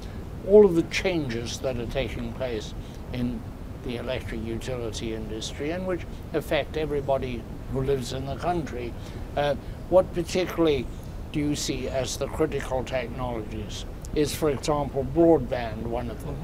all 0.48 0.66
of 0.66 0.76
the 0.76 0.84
changes 0.84 1.60
that 1.60 1.78
are 1.78 1.86
taking 1.88 2.34
place 2.34 2.74
in 3.14 3.40
the 3.86 3.98
electric 3.98 4.44
utility 4.44 5.14
industry 5.14 5.72
and 5.72 5.86
which 5.86 6.02
affect 6.34 6.78
everybody 6.78 7.44
who 7.72 7.82
lives 7.82 8.14
in 8.14 8.26
the 8.26 8.36
country. 8.36 8.94
Uh, 9.36 9.56
what 9.90 10.12
particularly 10.14 10.86
do 11.32 11.40
you 11.40 11.56
see 11.56 11.88
as 11.88 12.18
the 12.18 12.28
critical 12.28 12.84
technologies? 12.84 13.86
Is, 14.16 14.34
for 14.34 14.50
example, 14.50 15.06
broadband 15.14 15.84
one 15.84 16.10
of 16.10 16.26
them? 16.26 16.38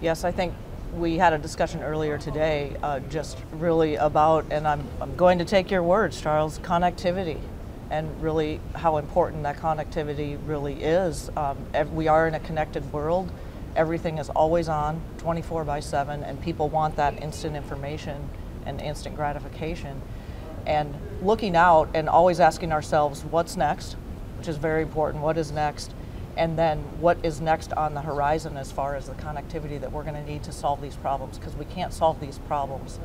Yes, 0.00 0.24
I 0.24 0.32
think 0.32 0.54
we 0.96 1.18
had 1.18 1.32
a 1.32 1.38
discussion 1.38 1.82
earlier 1.82 2.18
today 2.18 2.76
uh, 2.82 3.00
just 3.00 3.38
really 3.52 3.96
about, 3.96 4.46
and 4.50 4.66
I'm, 4.66 4.86
I'm 5.00 5.14
going 5.16 5.38
to 5.38 5.44
take 5.44 5.70
your 5.70 5.82
words, 5.82 6.20
Charles, 6.20 6.58
connectivity 6.60 7.40
and 7.90 8.22
really 8.22 8.60
how 8.74 8.98
important 8.98 9.42
that 9.44 9.56
connectivity 9.56 10.38
really 10.46 10.82
is. 10.82 11.30
Um, 11.36 11.56
we 11.94 12.08
are 12.08 12.28
in 12.28 12.34
a 12.34 12.40
connected 12.40 12.92
world. 12.92 13.30
Everything 13.76 14.18
is 14.18 14.28
always 14.30 14.68
on, 14.68 15.00
24 15.18 15.64
by 15.64 15.80
7, 15.80 16.22
and 16.22 16.40
people 16.42 16.68
want 16.68 16.96
that 16.96 17.22
instant 17.22 17.56
information 17.56 18.28
and 18.66 18.80
instant 18.80 19.16
gratification. 19.16 20.02
And 20.66 20.94
looking 21.22 21.56
out 21.56 21.88
and 21.94 22.08
always 22.08 22.40
asking 22.40 22.72
ourselves, 22.72 23.24
what's 23.24 23.56
next, 23.56 23.96
which 24.36 24.48
is 24.48 24.56
very 24.56 24.82
important, 24.82 25.22
what 25.22 25.38
is 25.38 25.50
next? 25.50 25.94
And 26.38 26.56
then 26.56 26.78
what 27.00 27.18
is 27.24 27.40
next 27.40 27.72
on 27.72 27.94
the 27.94 28.00
horizon 28.00 28.56
as 28.56 28.70
far 28.70 28.94
as 28.94 29.08
the 29.08 29.14
connectivity 29.14 29.78
that 29.80 29.90
we're 29.90 30.04
going 30.04 30.14
to 30.14 30.24
need 30.24 30.42
to 30.44 30.52
solve 30.52 30.80
these 30.80 30.94
problems 30.96 31.36
because 31.36 31.56
we 31.56 31.64
can't 31.66 31.92
solve 31.92 32.18
these 32.20 32.38
problems 32.46 33.00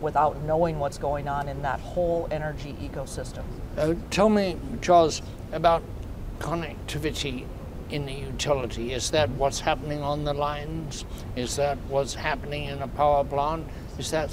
without 0.00 0.42
knowing 0.44 0.78
what's 0.78 0.96
going 0.96 1.28
on 1.28 1.48
in 1.48 1.60
that 1.62 1.78
whole 1.80 2.26
energy 2.30 2.74
ecosystem. 2.80 3.44
Uh, 3.76 3.94
tell 4.10 4.30
me, 4.30 4.56
Charles, 4.80 5.20
about 5.52 5.82
connectivity 6.38 7.44
in 7.90 8.06
the 8.06 8.12
utility. 8.12 8.92
Is 8.92 9.10
that 9.10 9.28
what's 9.30 9.60
happening 9.60 10.02
on 10.02 10.24
the 10.24 10.32
lines? 10.32 11.04
Is 11.36 11.56
that 11.56 11.76
what's 11.88 12.14
happening 12.14 12.64
in 12.64 12.80
a 12.80 12.88
power 12.88 13.22
plant? 13.22 13.66
Is 13.98 14.10
that 14.12 14.32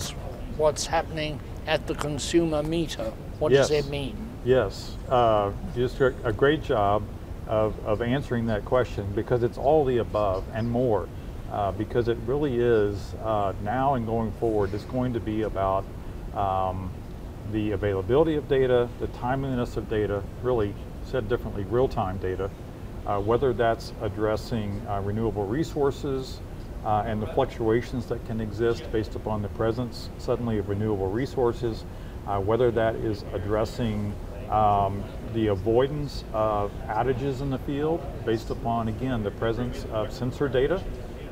what's 0.55 0.85
happening 0.85 1.39
at 1.67 1.87
the 1.87 1.95
consumer 1.95 2.63
meter? 2.63 3.11
What 3.39 3.51
Yes. 3.51 3.67
does 3.67 3.85
it 3.85 3.89
mean? 3.89 4.15
Yes, 4.45 4.95
uh, 5.09 5.51
just 5.75 5.99
a, 5.99 6.13
a 6.23 6.31
great 6.31 6.63
job 6.63 7.01
of, 7.47 7.77
of 7.85 8.01
answering 8.01 8.47
that 8.47 8.65
question 8.65 9.11
because 9.13 9.43
it's 9.43 9.57
all 9.57 9.85
the 9.85 9.97
above 9.97 10.43
and 10.53 10.69
more. 10.69 11.07
Uh, 11.51 11.71
because 11.71 12.07
it 12.07 12.17
really 12.25 12.57
is 12.57 13.13
uh, 13.23 13.53
now 13.63 13.93
and 13.93 14.05
going 14.05 14.31
forward, 14.33 14.73
it's 14.73 14.83
going 14.85 15.13
to 15.13 15.19
be 15.19 15.43
about 15.43 15.85
um, 16.33 16.91
the 17.51 17.71
availability 17.71 18.35
of 18.35 18.47
data, 18.47 18.89
the 18.99 19.07
timeliness 19.07 19.77
of 19.77 19.87
data, 19.87 20.23
really 20.41 20.73
said 21.05 21.29
differently, 21.29 21.63
real 21.65 21.87
time 21.87 22.17
data, 22.17 22.49
uh, 23.05 23.19
whether 23.19 23.53
that's 23.53 23.93
addressing 24.01 24.81
uh, 24.87 24.99
renewable 25.01 25.45
resources 25.45 26.39
uh, 26.83 27.03
and 27.05 27.21
the 27.21 27.27
fluctuations 27.27 28.05
that 28.07 28.25
can 28.25 28.41
exist 28.41 28.91
based 28.91 29.15
upon 29.15 29.41
the 29.41 29.47
presence 29.49 30.09
suddenly 30.17 30.57
of 30.57 30.69
renewable 30.69 31.09
resources, 31.09 31.85
uh, 32.27 32.39
whether 32.39 32.71
that 32.71 32.95
is 32.95 33.23
addressing 33.33 34.13
um, 34.49 35.03
the 35.33 35.47
avoidance 35.47 36.23
of 36.33 36.71
outages 36.87 37.41
in 37.41 37.49
the 37.49 37.57
field 37.59 38.01
based 38.25 38.49
upon, 38.49 38.87
again, 38.87 39.23
the 39.23 39.31
presence 39.31 39.85
of 39.91 40.11
sensor 40.13 40.47
data 40.47 40.83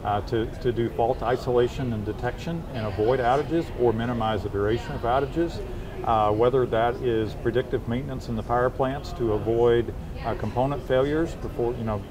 uh, 0.03 0.21
to, 0.21 0.45
to 0.57 0.71
do 0.71 0.89
fault 0.89 1.21
isolation 1.23 1.93
and 1.93 2.05
detection 2.05 2.63
and 2.73 2.85
avoid 2.85 3.19
outages 3.19 3.65
or 3.79 3.93
minimize 3.93 4.43
the 4.43 4.49
duration 4.49 4.91
of 4.91 5.01
outages. 5.01 5.61
Uh, 6.03 6.29
whether 6.33 6.65
that 6.65 6.95
is 6.95 7.33
predictive 7.35 7.87
maintenance 7.87 8.27
in 8.27 8.35
the 8.35 8.43
power 8.43 8.69
plants 8.69 9.13
to 9.13 9.33
avoid 9.33 9.93
uh, 10.25 10.35
component 10.35 10.85
failures 10.85 11.35
before, 11.35 11.73
you 11.75 11.85
know, 11.85 12.03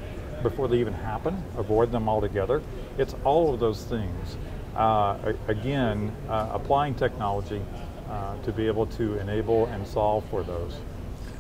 before 0.42 0.66
they 0.66 0.78
even 0.78 0.94
happen, 0.94 1.42
avoid 1.58 1.92
them 1.92 2.08
altogether. 2.08 2.62
It's 2.96 3.14
all 3.22 3.52
of 3.52 3.60
those 3.60 3.84
things. 3.84 4.38
Uh, 4.74 5.34
again, 5.48 6.10
uh, 6.30 6.48
applying 6.52 6.94
technology 6.94 7.60
uh, 8.08 8.36
to 8.38 8.52
be 8.52 8.66
able 8.66 8.86
to 8.86 9.18
enable 9.18 9.66
and 9.66 9.86
solve 9.86 10.24
for 10.30 10.42
those. 10.42 10.80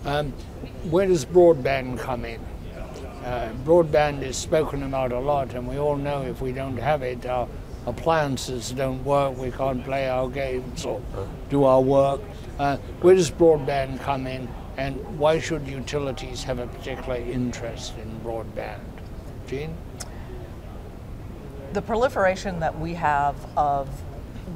Um, 0.04 0.32
where 0.90 1.06
does 1.06 1.24
broadband 1.24 1.98
come 2.00 2.24
in? 2.24 2.40
Uh, 3.24 3.52
broadband 3.64 4.22
is 4.22 4.36
spoken 4.36 4.82
about 4.82 5.12
a 5.12 5.18
lot, 5.18 5.54
and 5.54 5.68
we 5.68 5.78
all 5.78 5.96
know 5.96 6.22
if 6.22 6.40
we 6.40 6.50
don't 6.50 6.76
have 6.76 7.02
it, 7.02 7.24
our 7.24 7.48
appliances 7.86 8.72
don't 8.72 9.04
work, 9.04 9.36
we 9.38 9.52
can't 9.52 9.84
play 9.84 10.08
our 10.08 10.28
games 10.28 10.84
or 10.84 11.00
do 11.48 11.62
our 11.64 11.80
work. 11.80 12.20
Uh, 12.58 12.76
where 13.00 13.14
does 13.14 13.30
broadband 13.30 14.00
come 14.00 14.26
in, 14.26 14.48
and 14.76 14.96
why 15.18 15.38
should 15.38 15.66
utilities 15.68 16.42
have 16.42 16.58
a 16.58 16.66
particular 16.66 17.16
interest 17.16 17.94
in 17.98 18.20
broadband? 18.24 18.80
Jeanne? 19.46 19.76
The 21.74 21.82
proliferation 21.82 22.58
that 22.58 22.78
we 22.78 22.94
have 22.94 23.36
of 23.56 23.88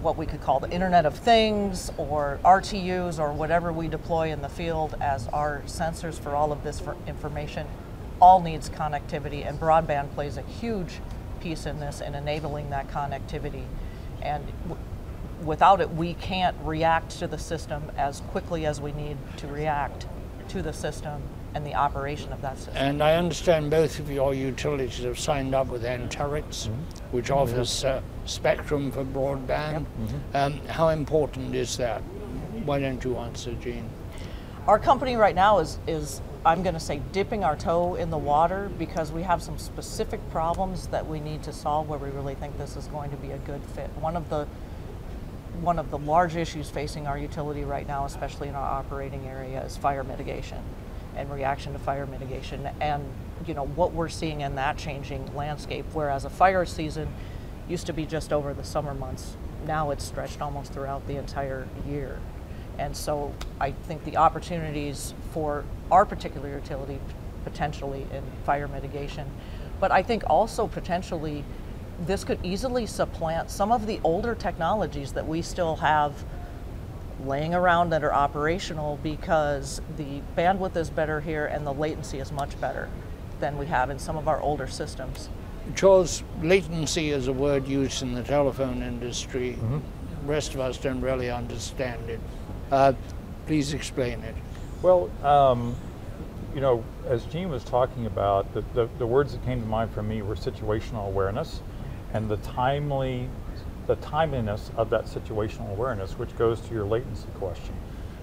what 0.02 0.16
we 0.16 0.26
could 0.26 0.40
call 0.40 0.60
the 0.60 0.70
Internet 0.70 1.06
of 1.06 1.16
Things 1.16 1.90
or 1.96 2.38
RTUs 2.44 3.18
or 3.18 3.32
whatever 3.32 3.72
we 3.72 3.88
deploy 3.88 4.30
in 4.32 4.42
the 4.42 4.48
field 4.48 4.96
as 5.00 5.28
our 5.28 5.62
sensors 5.66 6.18
for 6.18 6.34
all 6.34 6.52
of 6.52 6.62
this 6.62 6.80
for 6.80 6.96
information 7.06 7.66
all 8.20 8.40
needs 8.40 8.70
connectivity 8.70 9.46
and 9.46 9.60
broadband 9.60 10.12
plays 10.14 10.36
a 10.36 10.42
huge 10.42 11.00
piece 11.40 11.66
in 11.66 11.78
this 11.80 12.00
in 12.00 12.14
enabling 12.14 12.70
that 12.70 12.88
connectivity. 12.88 13.64
And 14.22 14.44
without 15.44 15.80
it 15.80 15.90
we 15.90 16.14
can't 16.14 16.56
react 16.62 17.10
to 17.18 17.26
the 17.26 17.38
system 17.38 17.92
as 17.96 18.20
quickly 18.20 18.64
as 18.64 18.80
we 18.80 18.92
need 18.92 19.18
to 19.36 19.46
react 19.46 20.06
to 20.48 20.62
the 20.62 20.72
system 20.72 21.22
and 21.56 21.66
the 21.66 21.74
operation 21.74 22.30
of 22.34 22.42
that 22.42 22.58
system. 22.58 22.76
And 22.76 23.02
I 23.02 23.14
understand 23.16 23.70
both 23.70 23.98
of 23.98 24.10
your 24.10 24.34
utilities 24.34 24.98
have 24.98 25.18
signed 25.18 25.54
up 25.54 25.68
with 25.68 25.84
Anterix, 25.84 26.68
which 27.12 27.30
offers 27.30 27.82
uh, 27.82 28.02
spectrum 28.26 28.92
for 28.92 29.04
broadband. 29.04 29.86
Um, 30.34 30.60
how 30.66 30.88
important 30.90 31.54
is 31.54 31.78
that? 31.78 32.02
Why 32.66 32.78
don't 32.78 33.02
you 33.02 33.16
answer, 33.16 33.54
Jeanne? 33.54 33.88
Our 34.66 34.78
company 34.78 35.16
right 35.16 35.34
now 35.34 35.60
is, 35.60 35.78
is 35.86 36.20
I'm 36.44 36.62
going 36.62 36.74
to 36.74 36.80
say, 36.80 37.00
dipping 37.12 37.42
our 37.42 37.56
toe 37.56 37.94
in 37.94 38.10
the 38.10 38.18
water 38.18 38.70
because 38.78 39.10
we 39.10 39.22
have 39.22 39.42
some 39.42 39.56
specific 39.56 40.20
problems 40.30 40.88
that 40.88 41.06
we 41.06 41.20
need 41.20 41.42
to 41.44 41.54
solve 41.54 41.88
where 41.88 41.98
we 41.98 42.10
really 42.10 42.34
think 42.34 42.58
this 42.58 42.76
is 42.76 42.86
going 42.88 43.10
to 43.12 43.16
be 43.16 43.30
a 43.30 43.38
good 43.38 43.62
fit. 43.74 43.88
One 44.00 44.14
of 44.16 44.28
the 44.28 44.46
one 45.62 45.78
of 45.78 45.90
the 45.90 45.96
large 45.96 46.36
issues 46.36 46.68
facing 46.68 47.06
our 47.06 47.16
utility 47.16 47.64
right 47.64 47.88
now, 47.88 48.04
especially 48.04 48.48
in 48.48 48.54
our 48.54 48.78
operating 48.78 49.26
area, 49.26 49.64
is 49.64 49.74
fire 49.74 50.04
mitigation 50.04 50.62
and 51.16 51.30
reaction 51.30 51.72
to 51.72 51.78
fire 51.78 52.06
mitigation. 52.06 52.68
And 52.80 53.04
you 53.46 53.54
know 53.54 53.66
what 53.66 53.92
we're 53.92 54.08
seeing 54.08 54.40
in 54.40 54.54
that 54.56 54.76
changing 54.76 55.34
landscape, 55.34 55.84
whereas 55.92 56.24
a 56.24 56.30
fire 56.30 56.64
season 56.64 57.08
used 57.68 57.86
to 57.86 57.92
be 57.92 58.06
just 58.06 58.32
over 58.32 58.54
the 58.54 58.64
summer 58.64 58.94
months, 58.94 59.36
now 59.66 59.90
it's 59.90 60.04
stretched 60.04 60.40
almost 60.40 60.72
throughout 60.72 61.06
the 61.06 61.16
entire 61.16 61.66
year. 61.88 62.18
And 62.78 62.96
so 62.96 63.34
I 63.60 63.72
think 63.72 64.04
the 64.04 64.16
opportunities 64.16 65.14
for 65.32 65.64
our 65.90 66.04
particular 66.04 66.48
utility 66.48 67.00
potentially 67.44 68.06
in 68.12 68.22
fire 68.44 68.68
mitigation, 68.68 69.28
but 69.80 69.90
I 69.90 70.02
think 70.02 70.24
also 70.28 70.66
potentially 70.66 71.44
this 72.00 72.24
could 72.24 72.38
easily 72.42 72.86
supplant 72.86 73.50
some 73.50 73.72
of 73.72 73.86
the 73.86 74.00
older 74.04 74.34
technologies 74.34 75.12
that 75.12 75.26
we 75.26 75.42
still 75.42 75.76
have 75.76 76.12
laying 77.24 77.54
around 77.54 77.90
that 77.90 78.04
are 78.04 78.12
operational 78.12 78.98
because 79.02 79.80
the 79.96 80.20
bandwidth 80.36 80.76
is 80.76 80.90
better 80.90 81.20
here 81.20 81.46
and 81.46 81.66
the 81.66 81.72
latency 81.72 82.18
is 82.18 82.30
much 82.30 82.60
better 82.60 82.88
than 83.40 83.56
we 83.58 83.66
have 83.66 83.90
in 83.90 83.98
some 83.98 84.16
of 84.16 84.28
our 84.28 84.40
older 84.40 84.66
systems. 84.66 85.28
Charles, 85.74 86.22
latency 86.42 87.10
is 87.10 87.28
a 87.28 87.32
word 87.32 87.66
used 87.66 88.02
in 88.02 88.14
the 88.14 88.22
telephone 88.22 88.82
industry. 88.82 89.52
Mm-hmm. 89.52 89.78
The 90.22 90.32
rest 90.32 90.54
of 90.54 90.60
us 90.60 90.78
don't 90.78 91.00
really 91.00 91.30
understand 91.30 92.08
it. 92.08 92.20
Uh, 92.70 92.92
please 93.46 93.74
explain 93.74 94.20
it. 94.22 94.34
Well, 94.82 95.10
um, 95.24 95.74
you 96.54 96.60
know, 96.60 96.84
as 97.06 97.24
Jeanne 97.26 97.50
was 97.50 97.64
talking 97.64 98.06
about, 98.06 98.52
the, 98.54 98.62
the, 98.74 98.88
the 98.98 99.06
words 99.06 99.32
that 99.32 99.44
came 99.44 99.60
to 99.60 99.66
mind 99.66 99.90
for 99.92 100.02
me 100.02 100.22
were 100.22 100.36
situational 100.36 101.06
awareness 101.06 101.60
and 102.12 102.28
the 102.28 102.36
timely, 102.38 103.28
the 103.86 103.96
timeliness 103.96 104.70
of 104.76 104.90
that 104.90 105.04
situational 105.04 105.70
awareness, 105.70 106.18
which 106.18 106.36
goes 106.36 106.60
to 106.60 106.74
your 106.74 106.84
latency 106.84 107.28
question. 107.34 107.74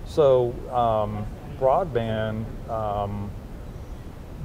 So 0.05 0.53
um, 0.72 1.25
broadband 1.60 2.46
um, 2.70 3.32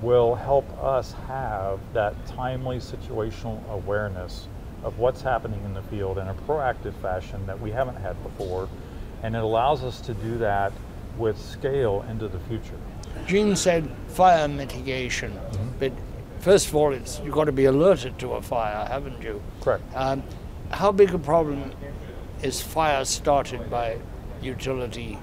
will 0.01 0.35
help 0.35 0.71
us 0.83 1.13
have 1.27 1.81
that 1.93 2.15
timely 2.27 2.79
situational 2.79 3.69
awareness 3.71 4.47
of 4.85 4.99
what's 4.99 5.21
happening 5.21 5.63
in 5.65 5.75
the 5.75 5.83
field 5.83 6.19
in 6.19 6.29
a 6.29 6.35
proactive 6.35 6.95
fashion 7.03 7.45
that 7.47 7.61
we 7.61 7.71
haven't 7.71 7.97
had 7.97 8.21
before, 8.23 8.69
and 9.23 9.35
it 9.35 9.43
allows 9.43 9.83
us 9.83 10.01
to 10.01 10.15
do 10.15 10.39
that 10.39 10.73
with 11.17 11.37
scale 11.37 12.05
into 12.09 12.29
the 12.29 12.39
future. 12.41 12.79
Jeanne 13.27 13.57
said 13.57 13.91
fire 14.07 14.47
mitigation, 14.47 15.37
but 15.81 15.93
first 16.39 16.69
of 16.69 16.77
all, 16.77 16.93
it's 16.93 17.21
you've 17.25 17.35
got 17.35 17.45
to 17.45 17.53
be 17.53 17.65
alerted 17.65 18.17
to 18.21 18.35
a 18.35 18.43
fire, 18.43 18.87
haven't 18.87 19.21
you? 19.21 19.43
Correct. 19.61 19.83
Um, 19.97 20.23
how 20.71 20.93
big 20.93 21.15
a 21.15 21.19
problem 21.19 21.73
is 22.43 22.61
fire 22.61 23.05
started 23.05 23.71
by 23.71 23.99
utility 24.43 25.19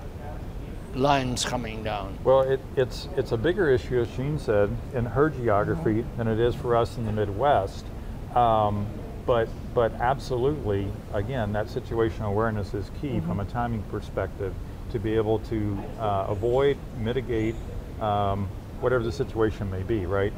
lines 0.94 1.46
coming 1.46 1.84
down? 1.84 2.18
Well, 2.24 2.42
it, 2.42 2.60
it's 2.75 3.08
it's 3.18 3.32
a 3.32 3.38
bigger 3.38 3.70
issue, 3.70 4.02
as 4.02 4.10
Jeanne 4.16 4.40
said, 4.40 4.75
in 4.94 5.06
her 5.06 5.30
geography 5.30 6.06
than 6.18 6.28
it 6.28 6.40
is 6.40 6.56
for 6.56 6.75
us 6.75 6.98
in 6.98 7.06
the 7.06 7.12
Midwest. 7.12 7.86
Um, 8.34 8.88
but 9.25 9.48
but 9.74 9.94
absolutely, 9.94 10.88
again, 11.14 11.52
that 11.54 11.68
situational 11.68 12.28
awareness 12.28 12.74
is 12.74 12.90
key 13.02 13.20
from 13.22 13.40
a 13.40 13.46
timing 13.46 13.84
perspective 13.84 14.54
to 14.92 15.00
be 15.00 15.16
able 15.16 15.40
to 15.40 15.78
uh, 16.00 16.28
avoid, 16.30 16.78
mitigate 17.00 17.56
um, 18.00 18.48
whatever 18.82 19.04
the 19.04 19.12
situation 19.12 19.70
may 19.70 19.84
be. 19.84 20.06
Right. 20.06 20.34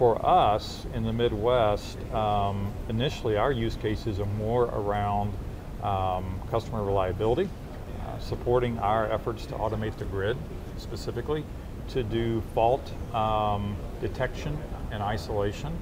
For 0.00 0.24
us 0.24 0.86
in 0.94 1.02
the 1.02 1.12
Midwest, 1.12 1.98
um, 2.14 2.72
initially 2.88 3.36
our 3.36 3.52
use 3.52 3.76
cases 3.76 4.18
are 4.18 4.24
more 4.24 4.64
around 4.64 5.30
um, 5.82 6.40
customer 6.50 6.82
reliability 6.82 7.50
uh, 8.06 8.18
supporting 8.18 8.78
our 8.78 9.12
efforts 9.12 9.44
to 9.44 9.56
automate 9.56 9.98
the 9.98 10.06
grid 10.06 10.38
specifically, 10.78 11.44
to 11.88 12.02
do 12.02 12.40
fault 12.54 12.80
um, 13.14 13.76
detection 14.00 14.56
and 14.90 15.02
isolation, 15.02 15.76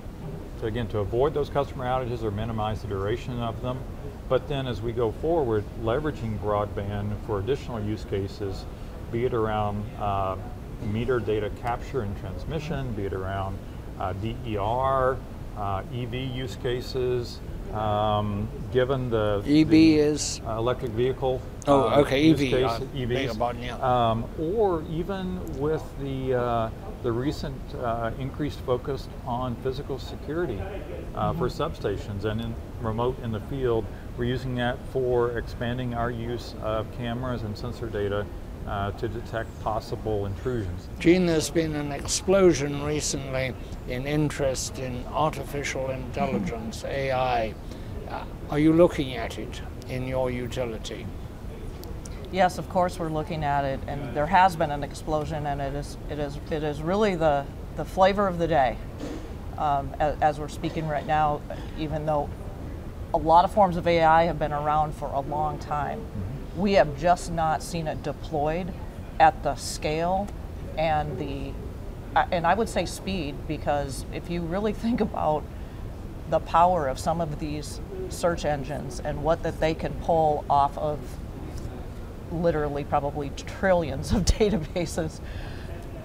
to 0.58 0.66
again 0.66 0.88
to 0.88 0.98
avoid 0.98 1.32
those 1.32 1.48
customer 1.48 1.84
outages 1.84 2.24
or 2.24 2.32
minimize 2.32 2.82
the 2.82 2.88
duration 2.88 3.38
of 3.38 3.62
them. 3.62 3.78
But 4.28 4.48
then 4.48 4.66
as 4.66 4.82
we 4.82 4.90
go 4.90 5.12
forward, 5.12 5.62
leveraging 5.84 6.40
broadband 6.40 7.14
for 7.24 7.38
additional 7.38 7.80
use 7.84 8.04
cases, 8.04 8.66
be 9.12 9.26
it 9.26 9.32
around 9.32 9.88
uh, 10.00 10.34
meter 10.92 11.20
data 11.20 11.52
capture 11.62 12.00
and 12.00 12.18
transmission, 12.18 12.92
be 12.94 13.04
it 13.04 13.12
around 13.12 13.56
DER, 13.98 15.18
uh, 15.56 15.82
EV 15.92 16.14
use 16.14 16.56
cases, 16.56 17.40
um, 17.72 18.48
given 18.72 19.10
the 19.10 19.42
EV 19.46 19.68
the, 19.68 19.94
is 19.96 20.40
uh, 20.46 20.52
electric 20.52 20.92
vehicle. 20.92 21.42
Oh, 21.66 21.88
uh, 21.88 22.00
okay, 22.00 22.30
EV, 22.30 22.38
case, 22.38 22.52
uh, 22.64 22.80
EVs, 22.94 23.38
pardon, 23.38 23.62
yeah. 23.62 23.76
um, 24.10 24.24
or 24.38 24.82
even 24.90 25.40
with 25.58 25.82
the 26.00 26.34
uh, 26.34 26.70
the 27.02 27.12
recent 27.12 27.56
uh, 27.76 28.10
increased 28.18 28.60
focus 28.60 29.08
on 29.26 29.54
physical 29.56 29.98
security 29.98 30.60
uh, 31.14 31.32
for 31.34 31.48
substations 31.48 32.24
and 32.24 32.40
in 32.40 32.54
remote 32.80 33.20
in 33.22 33.32
the 33.32 33.40
field. 33.40 33.84
We're 34.16 34.24
using 34.24 34.56
that 34.56 34.78
for 34.92 35.38
expanding 35.38 35.94
our 35.94 36.10
use 36.10 36.54
of 36.62 36.90
cameras 36.96 37.42
and 37.42 37.56
sensor 37.56 37.86
data 37.86 38.26
uh, 38.68 38.90
to 38.92 39.08
detect 39.08 39.48
possible 39.60 40.26
intrusions. 40.26 40.88
Jeanne, 40.98 41.26
there's 41.26 41.50
been 41.50 41.74
an 41.74 41.90
explosion 41.90 42.82
recently 42.82 43.54
in 43.88 44.06
interest 44.06 44.78
in 44.78 45.04
artificial 45.06 45.90
intelligence, 45.90 46.84
AI. 46.84 47.54
Uh, 48.08 48.24
are 48.50 48.58
you 48.58 48.72
looking 48.72 49.16
at 49.16 49.38
it 49.38 49.62
in 49.88 50.06
your 50.06 50.30
utility? 50.30 51.06
Yes, 52.30 52.58
of 52.58 52.68
course 52.68 52.98
we're 52.98 53.08
looking 53.08 53.42
at 53.42 53.64
it, 53.64 53.80
and 53.86 54.14
there 54.14 54.26
has 54.26 54.54
been 54.54 54.70
an 54.70 54.84
explosion, 54.84 55.46
and 55.46 55.62
it 55.62 55.74
is 55.74 55.96
it 56.10 56.18
is 56.18 56.38
it 56.50 56.62
is 56.62 56.82
really 56.82 57.14
the 57.14 57.46
the 57.76 57.86
flavor 57.86 58.26
of 58.26 58.36
the 58.38 58.46
day 58.46 58.76
um, 59.56 59.94
as, 59.98 60.14
as 60.20 60.38
we're 60.38 60.48
speaking 60.48 60.86
right 60.86 61.06
now. 61.06 61.40
Even 61.78 62.04
though 62.04 62.28
a 63.14 63.18
lot 63.18 63.46
of 63.46 63.52
forms 63.54 63.78
of 63.78 63.86
AI 63.86 64.24
have 64.24 64.38
been 64.38 64.52
around 64.52 64.94
for 64.94 65.08
a 65.08 65.20
long 65.20 65.58
time, 65.58 66.04
we 66.56 66.72
have 66.72 66.98
just 66.98 67.30
not 67.32 67.62
seen 67.62 67.86
it 67.86 68.02
deployed 68.02 68.72
at 69.20 69.42
the 69.42 69.54
scale 69.56 70.28
and 70.76 71.18
the 71.18 71.52
and 72.32 72.46
I 72.46 72.54
would 72.54 72.68
say 72.68 72.86
speed 72.86 73.34
because 73.46 74.04
if 74.12 74.30
you 74.30 74.42
really 74.42 74.72
think 74.84 75.00
about 75.00 75.44
the 76.30 76.40
power 76.40 76.88
of 76.88 76.98
some 76.98 77.20
of 77.20 77.38
these 77.38 77.80
search 78.10 78.44
engines 78.44 79.00
and 79.00 79.22
what 79.22 79.42
that 79.42 79.60
they 79.60 79.74
can 79.74 79.92
pull 79.94 80.44
off 80.48 80.76
of 80.76 80.98
literally 82.30 82.84
probably 82.84 83.30
trillions 83.30 84.12
of 84.12 84.24
databases 84.24 85.20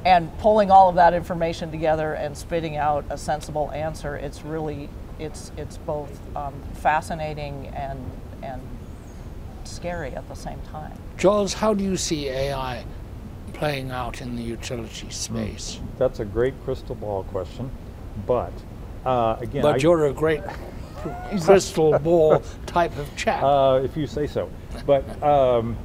and 0.06 0.38
pulling 0.40 0.70
all 0.70 0.90
of 0.90 0.96
that 0.96 1.14
information 1.14 1.72
together 1.72 2.14
and 2.14 2.38
spitting 2.38 2.78
out 2.78 3.06
a 3.10 3.18
sensible 3.18 3.72
answer 3.72 4.16
it's 4.16 4.44
really 4.44 4.90
it's 5.20 5.52
it's 5.58 5.78
both 5.78 6.20
um, 6.36 6.54
fascinating 6.74 7.68
and 7.68 8.00
and 8.42 8.62
scary 9.68 10.12
at 10.12 10.28
the 10.28 10.36
same 10.36 10.60
time 10.72 10.98
Charles, 11.18 11.54
how 11.54 11.74
do 11.74 11.84
you 11.84 11.96
see 11.96 12.28
AI 12.30 12.84
playing 13.54 13.92
out 13.92 14.22
in 14.22 14.36
the 14.36 14.42
utility 14.42 15.10
space? 15.10 15.80
That's 15.98 16.20
a 16.20 16.26
great 16.26 16.54
crystal 16.66 16.96
ball 16.96 17.24
question, 17.26 17.70
but 18.26 18.52
uh, 19.06 19.38
again, 19.40 19.62
But 19.62 19.76
I- 19.76 19.78
you're 19.78 20.08
a 20.08 20.14
great 20.14 20.42
crystal 21.42 21.98
ball 22.00 22.42
type 22.66 22.98
of 22.98 23.16
chap. 23.16 23.44
Uh, 23.44 23.82
if 23.84 23.96
you 23.96 24.08
say 24.08 24.28
so. 24.28 24.50
But 24.86 25.22
um, 25.24 25.78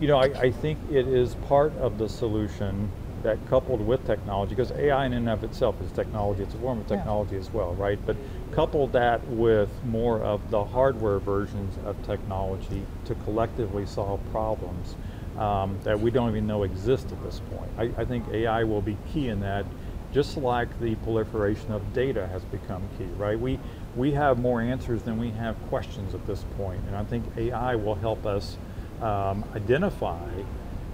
you 0.00 0.06
know, 0.08 0.18
I, 0.18 0.26
I 0.40 0.50
think 0.50 0.78
it 0.90 1.06
is 1.08 1.34
part 1.46 1.72
of 1.78 1.98
the 1.98 2.08
solution 2.08 2.90
that 3.22 3.46
coupled 3.46 3.80
with 3.80 4.04
technology, 4.06 4.54
because 4.54 4.72
AI 4.72 5.06
in 5.06 5.12
and 5.12 5.28
of 5.28 5.44
itself 5.44 5.80
is 5.80 5.90
technology, 5.92 6.42
it's 6.42 6.54
a 6.54 6.58
form 6.58 6.78
of 6.80 6.88
Yeah. 6.90 6.96
technology 6.96 7.36
as 7.36 7.52
well, 7.52 7.74
right? 7.74 7.98
But 8.04 8.16
couple 8.52 8.86
that 8.88 9.26
with 9.28 9.70
more 9.84 10.20
of 10.22 10.50
the 10.50 10.64
hardware 10.64 11.18
versions 11.18 11.78
of 11.84 12.00
technology 12.02 12.84
to 13.04 13.14
collectively 13.14 13.86
solve 13.86 14.20
problems 14.30 14.96
um, 15.38 15.78
that 15.84 15.98
we 15.98 16.10
don't 16.10 16.28
even 16.30 16.46
know 16.46 16.62
exist 16.64 17.12
at 17.12 17.22
this 17.22 17.40
point. 17.40 17.70
I, 17.78 18.02
I 18.02 18.04
think 18.04 18.28
AI 18.32 18.64
will 18.64 18.82
be 18.82 18.98
key 19.12 19.28
in 19.28 19.40
that, 19.40 19.64
just 20.12 20.36
like 20.36 20.78
the 20.80 20.94
proliferation 20.96 21.72
of 21.72 21.94
data 21.94 22.26
has 22.26 22.44
become 22.44 22.82
key, 22.98 23.08
right? 23.16 23.38
We, 23.38 23.58
we 23.96 24.12
have 24.12 24.38
more 24.38 24.60
answers 24.60 25.02
than 25.02 25.18
we 25.18 25.30
have 25.30 25.56
questions 25.68 26.14
at 26.14 26.26
this 26.26 26.44
point, 26.56 26.80
and 26.86 26.96
I 26.96 27.04
think 27.04 27.24
AI 27.38 27.76
will 27.76 27.94
help 27.94 28.26
us 28.26 28.58
um, 29.00 29.44
identify 29.56 30.28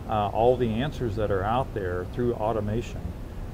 uh, 0.09 0.29
all 0.29 0.57
the 0.57 0.69
answers 0.69 1.17
that 1.17 1.31
are 1.31 1.45
out 1.45 1.73
there 1.75 2.07
through 2.15 2.35
automation 2.35 3.01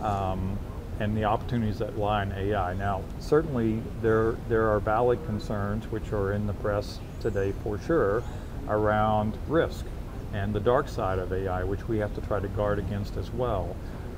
um, 0.01 0.59
and 1.01 1.17
the 1.17 1.25
opportunities 1.25 1.79
that 1.79 1.99
lie 1.99 2.23
in 2.23 2.33
AI. 2.33 2.75
Now, 2.75 3.03
certainly 3.19 3.83
there 4.01 4.37
there 4.49 4.69
are 4.69 4.81
valid 4.81 5.25
concerns 5.27 5.91
which 5.91 6.13
are 6.13 6.33
in 6.33 6.47
the 6.47 6.53
press 6.55 7.01
today 7.21 7.53
for 7.63 7.79
sure 7.79 8.23
around 8.69 9.37
risk 9.49 9.85
and 10.33 10.53
the 10.55 10.61
dark 10.61 10.89
side 10.89 11.19
of 11.19 11.33
AI, 11.33 11.65
which 11.65 11.87
we 11.89 11.99
have 11.99 12.15
to 12.15 12.21
try 12.23 12.41
to 12.41 12.49
guard 12.49 12.79
against 12.79 13.17
as 13.17 13.31
well. 13.33 13.77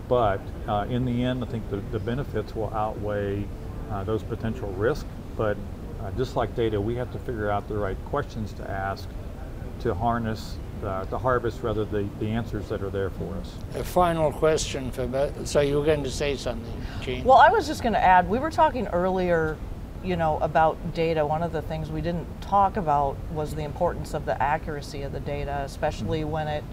but 0.08 0.40
uh, 0.68 0.86
in 0.88 1.04
the 1.04 1.24
end, 1.24 1.42
I 1.42 1.46
think 1.48 1.68
the, 1.70 1.78
the 1.90 1.98
benefits 1.98 2.54
will 2.54 2.72
outweigh 2.72 3.44
uh, 3.90 4.04
those 4.04 4.22
potential 4.22 4.70
risks. 4.72 5.08
But 5.36 5.56
uh, 6.02 6.10
just 6.12 6.36
like 6.36 6.54
data, 6.54 6.80
we 6.80 6.94
have 6.96 7.10
to 7.12 7.18
figure 7.18 7.50
out 7.50 7.68
the 7.68 7.76
right 7.76 7.96
questions 8.06 8.52
to 8.54 8.70
ask 8.70 9.08
to 9.80 9.94
harness, 9.94 10.56
uh, 10.84 11.04
to 11.06 11.18
harvest 11.18 11.62
rather 11.62 11.84
the, 11.84 12.08
the 12.20 12.26
answers 12.28 12.68
that 12.68 12.82
are 12.82 12.90
there 12.90 13.10
for 13.10 13.34
us. 13.36 13.54
A 13.74 13.84
final 13.84 14.32
question 14.32 14.90
for 14.90 15.06
both. 15.06 15.46
So 15.46 15.60
you 15.60 15.78
were 15.78 15.84
going 15.84 16.04
to 16.04 16.10
say 16.10 16.36
something, 16.36 16.72
Jeanne? 17.00 17.24
Well, 17.24 17.38
I 17.38 17.50
was 17.50 17.66
just 17.66 17.82
going 17.82 17.94
to 17.94 18.02
add, 18.02 18.28
we 18.28 18.38
were 18.38 18.50
talking 18.50 18.86
earlier, 18.88 19.56
you 20.04 20.16
know, 20.16 20.38
about 20.38 20.94
data. 20.94 21.26
One 21.26 21.42
of 21.42 21.52
the 21.52 21.62
things 21.62 21.90
we 21.90 22.00
didn't 22.00 22.26
talk 22.40 22.76
about 22.76 23.16
was 23.32 23.54
the 23.54 23.64
importance 23.64 24.14
of 24.14 24.26
the 24.26 24.40
accuracy 24.42 25.02
of 25.02 25.12
the 25.12 25.20
data, 25.20 25.62
especially 25.64 26.20
Mm-hmm. 26.20 26.30
when 26.30 26.48
it 26.48 26.64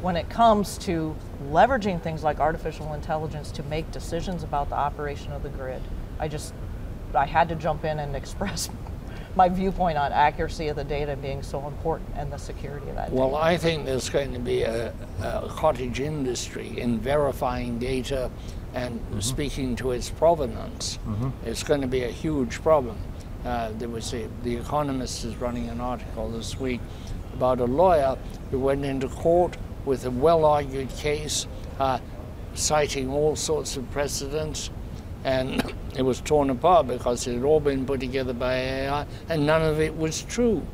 when 0.00 0.16
it 0.16 0.28
comes 0.28 0.78
to 0.78 1.14
leveraging 1.50 2.02
things 2.02 2.24
like 2.24 2.40
artificial 2.40 2.92
intelligence 2.92 3.52
to 3.52 3.62
make 3.62 3.88
decisions 3.92 4.42
about 4.42 4.68
the 4.68 4.74
operation 4.74 5.30
of 5.30 5.44
the 5.44 5.48
grid. 5.48 5.80
I 6.18 6.26
just 6.26 6.52
I 7.14 7.24
had 7.24 7.48
to 7.50 7.54
jump 7.54 7.84
in 7.84 8.00
and 8.00 8.16
express 8.22 8.68
my 9.34 9.48
viewpoint 9.48 9.96
on 9.96 10.12
accuracy 10.12 10.68
of 10.68 10.76
the 10.76 10.84
data 10.84 11.16
being 11.16 11.42
so 11.42 11.66
important 11.66 12.08
and 12.16 12.32
the 12.32 12.36
security 12.38 12.88
of 12.90 12.96
that 12.96 13.10
Well, 13.10 13.30
data. 13.30 13.42
I 13.42 13.56
think 13.56 13.86
there's 13.86 14.10
going 14.10 14.32
to 14.34 14.38
be 14.38 14.62
a, 14.62 14.92
a 15.22 15.48
cottage 15.48 16.00
industry 16.00 16.78
in 16.78 16.98
verifying 17.00 17.78
data 17.78 18.30
and 18.74 19.00
speaking 19.20 19.76
to 19.76 19.92
its 19.92 20.08
provenance. 20.10 20.98
It's 21.44 21.62
going 21.62 21.80
to 21.82 21.86
be 21.86 22.04
a 22.04 22.10
huge 22.10 22.62
problem. 22.62 22.96
Uh, 23.44 23.70
there 23.78 23.88
was 23.88 24.12
a, 24.14 24.28
the 24.44 24.56
Economist 24.56 25.24
is 25.24 25.36
running 25.36 25.68
an 25.68 25.80
article 25.80 26.30
this 26.30 26.58
week 26.58 26.80
about 27.34 27.60
a 27.60 27.64
lawyer 27.64 28.16
who 28.50 28.58
went 28.60 28.84
into 28.84 29.08
court 29.08 29.56
with 29.84 30.04
a 30.04 30.10
well-argued 30.10 30.88
case, 30.90 31.46
uh, 31.80 31.98
citing 32.54 33.10
all 33.10 33.34
sorts 33.34 33.76
of 33.76 33.90
precedents, 33.90 34.70
and 35.24 35.61
it 35.96 36.02
was 36.02 36.20
torn 36.20 36.50
apart 36.50 36.86
because 36.86 37.26
it 37.26 37.34
had 37.34 37.44
all 37.44 37.60
been 37.60 37.84
put 37.84 38.00
together 38.00 38.32
by 38.32 38.54
AI, 38.54 39.06
and 39.28 39.46
none 39.46 39.62
of 39.62 39.80
it 39.80 39.96
was 39.96 40.22
true. 40.22 40.66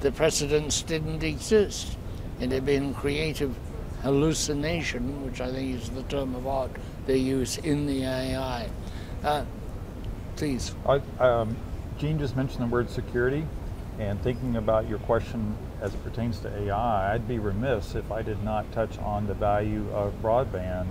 The 0.00 0.12
precedents 0.12 0.82
didn't 0.82 1.22
exist. 1.22 1.96
It 2.40 2.50
had 2.50 2.64
been 2.64 2.94
creative 2.94 3.54
hallucination, 4.02 5.24
which 5.24 5.40
I 5.40 5.52
think 5.52 5.76
is 5.80 5.90
the 5.90 6.02
term 6.04 6.34
of 6.34 6.46
art 6.46 6.70
they 7.06 7.18
use 7.18 7.58
in 7.58 7.86
the 7.86 8.04
AI. 8.04 8.68
Uh, 9.22 9.44
please. 10.36 10.74
I, 10.86 11.00
um, 11.20 11.56
Jeanne 11.98 12.18
just 12.18 12.36
mentioned 12.36 12.62
the 12.62 12.66
word 12.66 12.90
security, 12.90 13.46
and 13.98 14.20
thinking 14.22 14.56
about 14.56 14.88
your 14.88 14.98
question 15.00 15.56
as 15.80 15.92
it 15.94 16.02
pertains 16.02 16.38
to 16.40 16.62
AI, 16.62 17.14
I'd 17.14 17.28
be 17.28 17.38
remiss 17.38 17.94
if 17.94 18.10
I 18.10 18.22
did 18.22 18.42
not 18.42 18.70
touch 18.72 18.98
on 18.98 19.26
the 19.26 19.34
value 19.34 19.86
of 19.92 20.14
broadband 20.22 20.86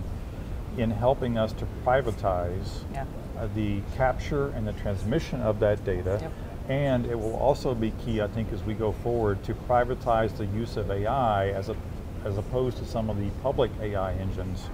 in 0.78 0.92
helping 0.92 1.38
us 1.38 1.52
to 1.54 1.68
privatize 1.84 2.84
Yeah. 2.94 3.06
The 3.48 3.82
capture 3.96 4.50
and 4.50 4.68
the 4.68 4.74
transmission 4.74 5.42
of 5.42 5.60
that 5.60 5.84
data. 5.84 6.20
Yep. 6.22 6.32
And 6.70 7.06
it 7.06 7.20
will 7.20 7.36
also 7.36 7.74
be 7.74 7.92
key, 8.06 8.22
I 8.22 8.28
think, 8.28 8.54
as 8.54 8.64
we 8.64 8.74
go 8.74 8.92
forward 8.92 9.44
to 9.44 9.54
privatize 9.54 10.36
the 10.38 10.46
use 10.46 10.78
of 10.78 10.90
AI 10.90 11.50
as, 11.50 11.70
a, 11.70 11.76
as 12.24 12.38
opposed 12.38 12.78
to 12.78 12.86
some 12.86 13.10
of 13.10 13.18
the 13.18 13.30
public 13.42 13.72
AI 13.82 14.14
engines 14.14 14.70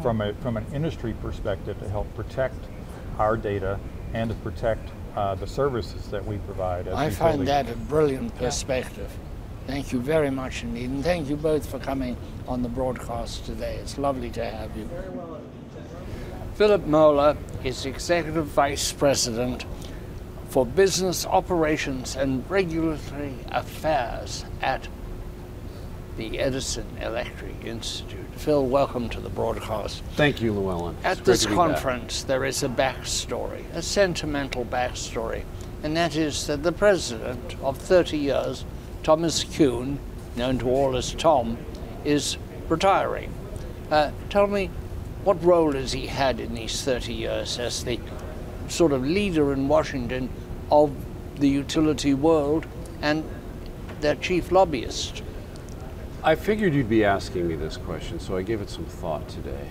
from, 0.00 0.20
a, 0.20 0.32
from 0.34 0.56
an 0.56 0.66
industry 0.72 1.14
perspective 1.20 1.78
to 1.80 1.88
help 1.88 2.12
protect 2.14 2.56
our 3.18 3.36
data 3.36 3.78
and 4.12 4.30
to 4.30 4.36
protect 4.36 4.90
uh, 5.16 5.34
the 5.34 5.46
services 5.46 6.06
that 6.08 6.24
we 6.24 6.38
provide. 6.38 6.88
As 6.88 6.94
I 6.94 7.10
find 7.10 7.40
utilities. 7.40 7.66
that 7.66 7.70
a 7.70 7.76
brilliant 7.76 8.34
perspective. 8.36 9.10
Thank 9.66 9.92
you 9.92 10.00
very 10.00 10.30
much 10.30 10.62
indeed. 10.62 10.90
And 10.90 11.02
thank 11.04 11.28
you 11.28 11.36
both 11.36 11.66
for 11.66 11.78
coming 11.78 12.16
on 12.46 12.62
the 12.62 12.68
broadcast 12.68 13.46
today. 13.46 13.76
It's 13.76 13.96
lovely 13.96 14.30
to 14.30 14.44
have 14.44 14.76
you. 14.76 14.88
Philip 16.54 16.86
Moeller 16.86 17.36
is 17.64 17.84
Executive 17.84 18.46
Vice 18.46 18.92
President 18.92 19.64
for 20.50 20.64
Business 20.64 21.26
Operations 21.26 22.14
and 22.14 22.48
Regulatory 22.48 23.34
Affairs 23.48 24.44
at 24.62 24.86
the 26.16 26.38
Edison 26.38 26.86
Electric 27.00 27.64
Institute. 27.64 28.24
Phil, 28.36 28.64
welcome 28.64 29.08
to 29.08 29.20
the 29.20 29.30
broadcast. 29.30 30.04
Thank 30.14 30.40
you, 30.40 30.52
Llewellyn. 30.52 30.96
At 31.02 31.24
this 31.24 31.44
conference, 31.44 32.22
there 32.22 32.44
is 32.44 32.62
a 32.62 32.68
backstory, 32.68 33.64
a 33.74 33.82
sentimental 33.82 34.64
backstory, 34.64 35.42
and 35.82 35.96
that 35.96 36.14
is 36.14 36.46
that 36.46 36.62
the 36.62 36.70
president 36.70 37.56
of 37.64 37.76
30 37.78 38.16
years, 38.16 38.64
Thomas 39.02 39.42
Kuhn, 39.42 39.98
known 40.36 40.58
to 40.58 40.68
all 40.68 40.96
as 40.96 41.14
Tom, 41.14 41.58
is 42.04 42.36
retiring. 42.68 43.34
Uh, 43.90 44.12
tell 44.30 44.46
me, 44.46 44.70
what 45.24 45.42
role 45.42 45.72
has 45.72 45.92
he 45.92 46.06
had 46.06 46.38
in 46.38 46.54
these 46.54 46.82
30 46.82 47.14
years 47.14 47.58
as 47.58 47.82
the 47.84 47.98
sort 48.68 48.92
of 48.92 49.02
leader 49.02 49.52
in 49.54 49.68
Washington 49.68 50.28
of 50.70 50.92
the 51.36 51.48
utility 51.48 52.12
world 52.12 52.66
and 53.00 53.24
their 54.00 54.14
chief 54.16 54.52
lobbyist? 54.52 55.22
I 56.22 56.34
figured 56.34 56.74
you'd 56.74 56.90
be 56.90 57.04
asking 57.04 57.48
me 57.48 57.56
this 57.56 57.78
question, 57.78 58.20
so 58.20 58.36
I 58.36 58.42
gave 58.42 58.60
it 58.60 58.68
some 58.68 58.84
thought 58.84 59.26
today. 59.28 59.68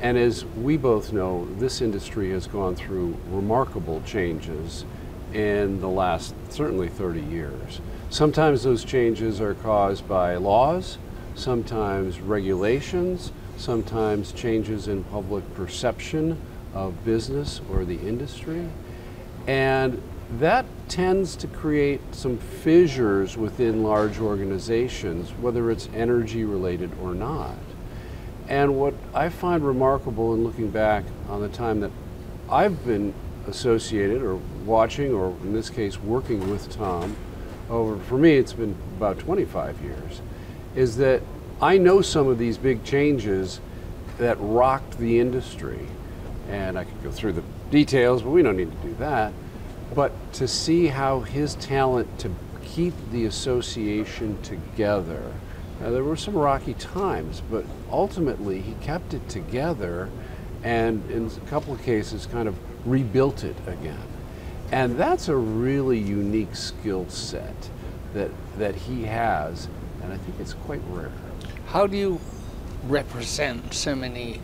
And 0.00 0.18
as 0.18 0.44
we 0.44 0.76
both 0.76 1.12
know, 1.12 1.48
this 1.58 1.80
industry 1.80 2.30
has 2.30 2.46
gone 2.46 2.74
through 2.74 3.16
remarkable 3.30 4.00
changes 4.02 4.84
in 5.32 5.80
the 5.80 5.88
last 5.88 6.34
certainly 6.50 6.88
30 6.88 7.20
years. 7.20 7.80
Sometimes 8.10 8.62
those 8.62 8.84
changes 8.84 9.40
are 9.40 9.54
caused 9.54 10.08
by 10.08 10.36
laws, 10.36 10.98
sometimes 11.34 12.20
regulations, 12.20 13.32
sometimes 13.58 14.32
changes 14.32 14.88
in 14.88 15.04
public 15.04 15.54
perception 15.54 16.40
of 16.74 17.04
business 17.04 17.60
or 17.70 17.84
the 17.84 17.98
industry. 18.00 18.68
And 19.46 20.00
that 20.38 20.66
tends 20.88 21.36
to 21.36 21.46
create 21.46 22.00
some 22.12 22.38
fissures 22.38 23.36
within 23.36 23.82
large 23.82 24.18
organizations, 24.18 25.30
whether 25.30 25.70
it's 25.70 25.88
energy 25.94 26.44
related 26.44 26.90
or 27.02 27.14
not. 27.14 27.56
And 28.48 28.78
what 28.78 28.94
I 29.14 29.28
find 29.28 29.66
remarkable 29.66 30.34
in 30.34 30.44
looking 30.44 30.70
back 30.70 31.04
on 31.28 31.40
the 31.40 31.48
time 31.48 31.80
that 31.80 31.90
I've 32.50 32.84
been 32.84 33.12
associated 33.46 34.22
or 34.22 34.36
watching, 34.64 35.12
or 35.12 35.30
in 35.42 35.52
this 35.52 35.70
case, 35.70 35.98
working 35.98 36.50
with 36.50 36.70
Tom, 36.70 37.16
over 37.68 37.98
for 38.04 38.16
me, 38.16 38.36
it's 38.36 38.52
been 38.52 38.74
about 38.96 39.18
25 39.18 39.80
years, 39.82 40.20
is 40.74 40.96
that 40.98 41.22
I 41.60 41.78
know 41.78 42.02
some 42.02 42.28
of 42.28 42.38
these 42.38 42.56
big 42.56 42.84
changes 42.84 43.60
that 44.18 44.36
rocked 44.40 44.98
the 44.98 45.18
industry. 45.18 45.86
And 46.48 46.78
I 46.78 46.84
could 46.84 47.02
go 47.02 47.10
through 47.10 47.32
the 47.32 47.42
details, 47.70 48.22
but 48.22 48.30
we 48.30 48.42
don't 48.42 48.56
need 48.56 48.70
to 48.70 48.88
do 48.88 48.94
that. 48.94 49.32
But 49.94 50.12
to 50.34 50.48
see 50.48 50.86
how 50.86 51.20
his 51.20 51.54
talent 51.56 52.18
to 52.20 52.30
keep 52.62 52.94
the 53.10 53.26
association 53.26 54.40
together, 54.42 55.32
now, 55.80 55.90
there 55.90 56.02
were 56.02 56.16
some 56.16 56.34
rocky 56.34 56.74
times, 56.74 57.40
but 57.48 57.64
ultimately 57.90 58.60
he 58.60 58.74
kept 58.82 59.14
it 59.14 59.28
together 59.28 60.10
and 60.64 61.08
in 61.08 61.26
a 61.28 61.50
couple 61.50 61.72
of 61.72 61.80
cases 61.82 62.26
kind 62.26 62.48
of 62.48 62.56
rebuilt 62.84 63.44
it 63.44 63.56
again. 63.66 64.02
And 64.72 64.98
that's 64.98 65.28
a 65.28 65.36
really 65.36 65.98
unique 65.98 66.56
skill 66.56 67.08
set 67.08 67.70
that, 68.12 68.30
that 68.58 68.74
he 68.74 69.04
has, 69.04 69.68
and 70.02 70.12
I 70.12 70.16
think 70.16 70.40
it's 70.40 70.54
quite 70.54 70.80
rare. 70.88 71.12
How 71.68 71.86
do 71.86 71.98
you 71.98 72.18
represent 72.84 73.74
so 73.74 73.94
many 73.94 74.40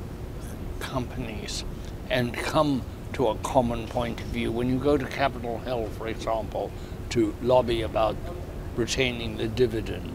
companies 0.79 1.65
and 2.11 2.35
come 2.35 2.83
to 3.15 3.29
a 3.29 3.35
common 3.37 3.89
point 3.89 4.21
of 4.21 4.27
view? 4.27 4.53
When 4.53 4.69
you 4.69 4.79
go 4.79 4.99
to 4.99 5.07
Capitol 5.07 5.59
Hill, 5.61 5.89
for 5.97 6.07
example, 6.07 6.71
to 7.09 7.35
lobby 7.41 7.81
about 7.81 8.15
retaining 8.77 9.39
the 9.39 9.49
dividend, 9.49 10.15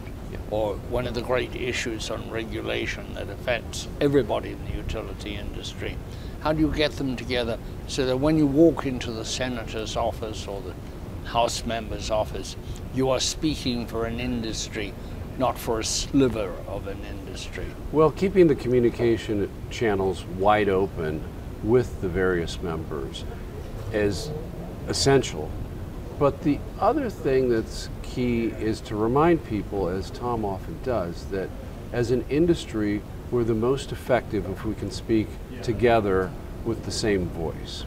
or 0.52 0.74
one 0.88 1.08
of 1.08 1.14
the 1.14 1.20
great 1.20 1.52
issues 1.56 2.12
on 2.12 2.30
regulation 2.30 3.12
that 3.14 3.28
affects 3.28 3.88
everybody 4.00 4.50
in 4.50 4.64
the 4.66 4.76
utility 4.76 5.34
industry, 5.34 5.96
how 6.42 6.52
do 6.52 6.60
you 6.60 6.72
get 6.72 6.92
them 6.92 7.16
together 7.16 7.58
so 7.88 8.06
that 8.06 8.18
when 8.18 8.38
you 8.38 8.46
walk 8.46 8.86
into 8.86 9.10
the 9.10 9.24
senator's 9.24 9.96
office 9.96 10.46
or 10.46 10.60
the 10.60 10.74
House 11.28 11.64
member's 11.66 12.08
office, 12.10 12.54
you 12.94 13.10
are 13.10 13.20
speaking 13.20 13.86
for 13.86 14.06
an 14.06 14.20
industry, 14.20 14.94
not 15.38 15.58
for 15.58 15.80
a 15.80 15.84
sliver 15.84 16.52
of 16.66 16.86
an 16.86 16.98
industry? 17.04 17.66
Well, 17.92 18.10
keeping 18.10 18.46
the 18.46 18.54
communication 18.54 19.50
channels 19.70 20.24
wide 20.24 20.68
open 20.68 21.22
with 21.62 22.00
the 22.00 22.08
various 22.08 22.60
members 22.62 23.24
is 23.92 24.30
essential. 24.88 25.50
But 26.18 26.42
the 26.42 26.58
other 26.78 27.08
thing 27.08 27.48
that's 27.48 27.88
key 28.02 28.46
is 28.46 28.80
to 28.82 28.96
remind 28.96 29.44
people, 29.46 29.88
as 29.88 30.10
Tom 30.10 30.44
often 30.44 30.78
does, 30.82 31.24
that 31.26 31.48
as 31.92 32.10
an 32.10 32.24
industry, 32.28 33.02
we're 33.30 33.44
the 33.44 33.54
most 33.54 33.92
effective 33.92 34.48
if 34.50 34.64
we 34.64 34.74
can 34.74 34.90
speak 34.90 35.28
together 35.62 36.30
with 36.64 36.84
the 36.84 36.90
same 36.90 37.26
voice. 37.28 37.84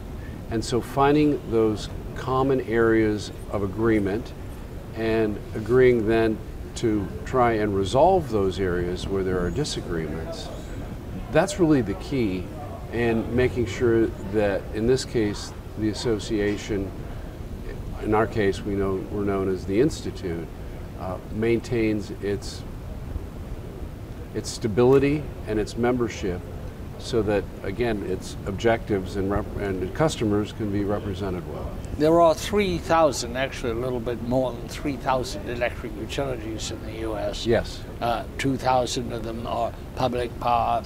And 0.50 0.64
so 0.64 0.80
finding 0.80 1.40
those 1.50 1.88
common 2.16 2.60
areas 2.62 3.30
of 3.50 3.62
agreement 3.62 4.32
and 4.96 5.38
agreeing 5.54 6.06
then 6.06 6.38
to 6.76 7.06
try 7.24 7.52
and 7.52 7.74
resolve 7.74 8.30
those 8.30 8.60
areas 8.60 9.06
where 9.06 9.22
there 9.22 9.40
are 9.44 9.50
disagreements, 9.50 10.48
that's 11.32 11.58
really 11.58 11.82
the 11.82 11.94
key. 11.94 12.44
and 12.92 13.30
making 13.32 13.66
sure 13.66 14.06
that, 14.32 14.62
in 14.72 14.86
this 14.86 15.04
case, 15.04 15.52
the 15.78 15.88
association, 15.88 16.88
in 18.02 18.14
our 18.14 18.26
case, 18.26 18.60
we 18.60 18.74
know 18.74 19.04
we're 19.10 19.24
known 19.24 19.48
as 19.48 19.64
the 19.64 19.80
Institute, 19.80 20.46
uh, 21.00 21.18
maintains 21.32 22.12
its 22.22 22.62
its 24.34 24.48
stability 24.48 25.22
and 25.46 25.58
its 25.58 25.76
membership 25.76 26.40
so 27.04 27.22
that, 27.22 27.44
again, 27.62 28.02
its 28.04 28.36
objectives 28.46 29.16
and, 29.16 29.30
and 29.32 29.94
customers 29.94 30.52
can 30.52 30.72
be 30.72 30.84
represented 30.84 31.46
well. 31.52 31.70
There 31.98 32.20
are 32.20 32.34
3,000, 32.34 33.36
actually 33.36 33.72
a 33.72 33.74
little 33.74 34.00
bit 34.00 34.22
more 34.22 34.52
than 34.52 34.66
3,000 34.68 35.48
electric 35.48 35.94
utilities 35.96 36.70
in 36.70 36.82
the 36.84 37.00
U.S. 37.00 37.46
Yes. 37.46 37.82
Uh, 38.00 38.24
2,000 38.38 39.12
of 39.12 39.22
them 39.22 39.46
are 39.46 39.72
public 39.96 40.36
power, 40.40 40.82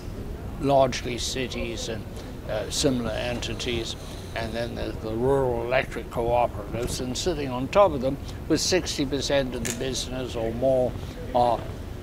largely 0.60 1.18
cities 1.18 1.88
and 1.88 2.04
uh, 2.48 2.68
similar 2.68 3.12
entities. 3.12 3.94
And 4.34 4.52
then 4.52 4.74
there's 4.74 4.96
the 4.96 5.14
rural 5.14 5.62
electric 5.64 6.10
cooperatives, 6.10 7.00
and 7.00 7.16
sitting 7.16 7.48
on 7.48 7.68
top 7.68 7.92
of 7.92 8.00
them 8.00 8.16
with 8.48 8.60
60% 8.60 9.54
of 9.54 9.64
the 9.64 9.78
business 9.78 10.36
or 10.36 10.52
more 10.54 10.92
are 11.34 11.60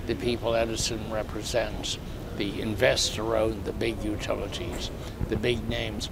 the 0.07 0.15
people 0.15 0.55
Edison 0.55 0.99
represents, 1.11 1.97
the 2.37 2.61
investor 2.61 3.35
owned, 3.35 3.65
the 3.65 3.73
big 3.73 4.03
utilities, 4.03 4.91
the 5.29 5.37
big 5.37 5.67
names. 5.69 6.09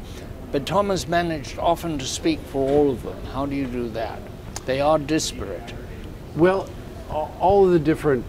But 0.52 0.66
Tom 0.66 0.90
has 0.90 1.08
managed 1.08 1.58
often 1.58 1.98
to 1.98 2.06
speak 2.06 2.40
for 2.40 2.70
all 2.70 2.92
of 2.92 3.04
them. 3.04 3.24
How 3.34 3.46
do 3.46 3.56
you 3.56 3.66
do 3.66 3.90
that? 3.90 4.20
They 4.66 4.82
are 4.82 5.00
disparate. 5.00 5.74
Well, 6.36 6.70
all 7.10 7.66
of 7.66 7.72
the 7.72 7.80
different 7.80 8.26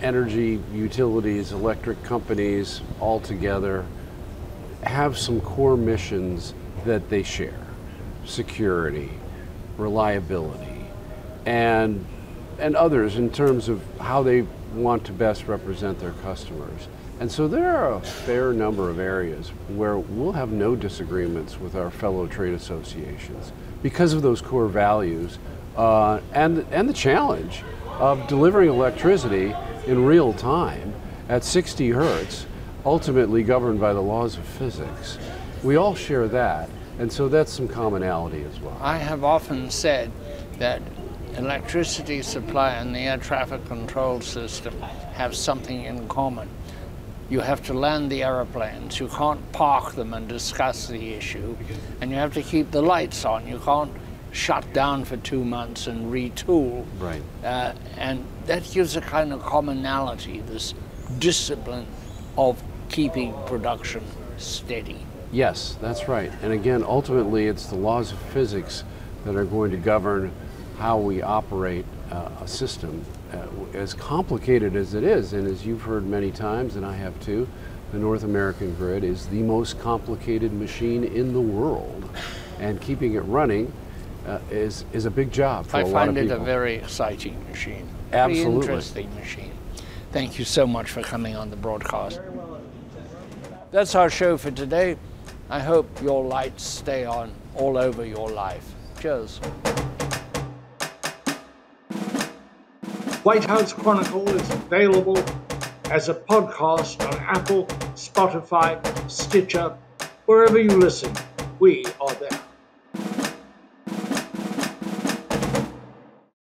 energy 0.00 0.60
utilities, 0.72 1.52
electric 1.52 2.02
companies, 2.04 2.80
all 3.00 3.20
together 3.20 3.84
have 4.82 5.18
some 5.18 5.40
core 5.40 5.76
missions 5.76 6.54
that 6.84 7.08
they 7.10 7.22
share 7.22 7.66
security, 8.24 9.10
reliability, 9.76 10.86
and, 11.46 12.04
and 12.58 12.76
others 12.76 13.16
in 13.16 13.30
terms 13.30 13.68
of 13.68 13.82
how 13.98 14.22
they 14.22 14.42
want 14.74 15.04
to 15.04 15.12
best 15.12 15.48
represent 15.48 15.98
their 15.98 16.12
customers. 16.22 16.88
And 17.20 17.30
so 17.30 17.48
there 17.48 17.76
are 17.76 17.94
a 17.94 18.00
fair 18.00 18.52
number 18.52 18.88
of 18.88 19.00
areas 19.00 19.48
where 19.68 19.98
we'll 19.98 20.32
have 20.32 20.52
no 20.52 20.76
disagreements 20.76 21.58
with 21.58 21.74
our 21.74 21.90
fellow 21.90 22.28
trade 22.28 22.54
associations 22.54 23.52
because 23.82 24.12
of 24.12 24.22
those 24.22 24.40
core 24.40 24.68
values 24.68 25.38
uh, 25.76 26.20
and, 26.32 26.64
and 26.70 26.88
the 26.88 26.92
challenge 26.92 27.64
of 27.98 28.26
delivering 28.28 28.68
electricity 28.68 29.54
in 29.86 30.04
real 30.04 30.32
time 30.32 30.94
at 31.28 31.42
60 31.42 31.90
hertz, 31.90 32.46
ultimately 32.84 33.42
governed 33.42 33.80
by 33.80 33.92
the 33.92 34.00
laws 34.00 34.36
of 34.36 34.44
physics. 34.44 35.18
We 35.64 35.76
all 35.76 35.96
share 35.96 36.28
that, 36.28 36.70
and 37.00 37.12
so 37.12 37.28
that's 37.28 37.52
some 37.52 37.66
commonality 37.66 38.44
as 38.44 38.60
well. 38.60 38.76
I 38.80 38.96
have 38.96 39.24
often 39.24 39.70
said 39.70 40.12
that 40.58 40.80
electricity 41.36 42.22
supply 42.22 42.74
and 42.74 42.94
the 42.94 43.00
air 43.00 43.18
traffic 43.18 43.64
control 43.66 44.20
system 44.20 44.80
have 45.12 45.34
something 45.34 45.84
in 45.84 46.06
common. 46.08 46.48
You 47.30 47.40
have 47.40 47.62
to 47.66 47.74
land 47.74 48.10
the 48.10 48.22
aeroplanes, 48.22 48.98
you 48.98 49.08
can't 49.08 49.52
park 49.52 49.94
them 49.94 50.14
and 50.14 50.26
discuss 50.26 50.86
the 50.86 51.12
issue, 51.14 51.56
and 52.00 52.10
you 52.10 52.16
have 52.16 52.32
to 52.34 52.42
keep 52.42 52.70
the 52.70 52.80
lights 52.80 53.24
on. 53.26 53.46
You 53.46 53.58
can't 53.58 53.92
shut 54.32 54.72
down 54.72 55.04
for 55.04 55.16
two 55.18 55.44
months 55.44 55.86
and 55.86 56.12
retool. 56.12 56.86
Right. 56.98 57.22
Uh, 57.44 57.74
and 57.96 58.24
that 58.46 58.70
gives 58.72 58.96
a 58.96 59.00
kind 59.00 59.32
of 59.32 59.42
commonality, 59.42 60.40
this 60.40 60.74
discipline 61.18 61.86
of 62.36 62.62
keeping 62.88 63.34
production 63.44 64.04
steady. 64.38 65.04
Yes, 65.30 65.76
that's 65.82 66.08
right. 66.08 66.32
And 66.42 66.52
again, 66.52 66.82
ultimately, 66.82 67.46
it's 67.46 67.66
the 67.66 67.76
laws 67.76 68.12
of 68.12 68.18
physics 68.18 68.84
that 69.24 69.36
are 69.36 69.44
going 69.44 69.70
to 69.72 69.76
govern 69.76 70.32
how 70.78 70.98
we 70.98 71.20
operate 71.20 71.84
uh, 72.10 72.30
a 72.40 72.48
system. 72.48 73.04
Uh, 73.32 73.46
as 73.74 73.92
complicated 73.92 74.74
as 74.74 74.94
it 74.94 75.04
is, 75.04 75.34
and 75.34 75.46
as 75.46 75.66
you've 75.66 75.82
heard 75.82 76.06
many 76.06 76.30
times, 76.30 76.76
and 76.76 76.86
I 76.86 76.96
have 76.96 77.18
too, 77.20 77.46
the 77.92 77.98
North 77.98 78.24
American 78.24 78.74
grid 78.74 79.04
is 79.04 79.26
the 79.26 79.42
most 79.42 79.78
complicated 79.80 80.52
machine 80.52 81.04
in 81.04 81.32
the 81.32 81.40
world. 81.40 82.08
And 82.58 82.80
keeping 82.80 83.14
it 83.14 83.20
running 83.20 83.72
uh, 84.26 84.38
is, 84.50 84.84
is 84.92 85.04
a 85.04 85.10
big 85.10 85.30
job 85.30 85.66
for 85.66 85.76
I 85.76 85.80
a 85.80 85.86
lot 85.86 86.08
of 86.08 86.14
people. 86.14 86.32
I 86.32 86.36
find 86.36 86.40
it 86.40 86.42
a 86.42 86.44
very 86.44 86.76
exciting 86.76 87.42
machine. 87.48 87.88
Absolutely. 88.12 88.44
Very 88.44 88.56
interesting 88.56 89.14
machine. 89.14 89.52
Thank 90.12 90.38
you 90.38 90.44
so 90.44 90.66
much 90.66 90.90
for 90.90 91.02
coming 91.02 91.36
on 91.36 91.50
the 91.50 91.56
broadcast. 91.56 92.20
That's 93.70 93.94
our 93.94 94.08
show 94.08 94.38
for 94.38 94.50
today. 94.50 94.96
I 95.50 95.60
hope 95.60 95.86
your 96.02 96.24
lights 96.24 96.64
stay 96.64 97.04
on 97.04 97.32
all 97.54 97.76
over 97.76 98.04
your 98.04 98.30
life. 98.30 98.74
Cheers. 99.00 99.40
White 103.28 103.44
House 103.44 103.74
Chronicle 103.74 104.26
is 104.26 104.50
available 104.52 105.18
as 105.90 106.08
a 106.08 106.14
podcast 106.14 107.06
on 107.06 107.14
Apple, 107.24 107.66
Spotify, 107.94 108.80
Stitcher, 109.10 109.76
wherever 110.24 110.58
you 110.58 110.70
listen. 110.70 111.12
We 111.58 111.84
are 112.00 112.14
there. 112.14 112.47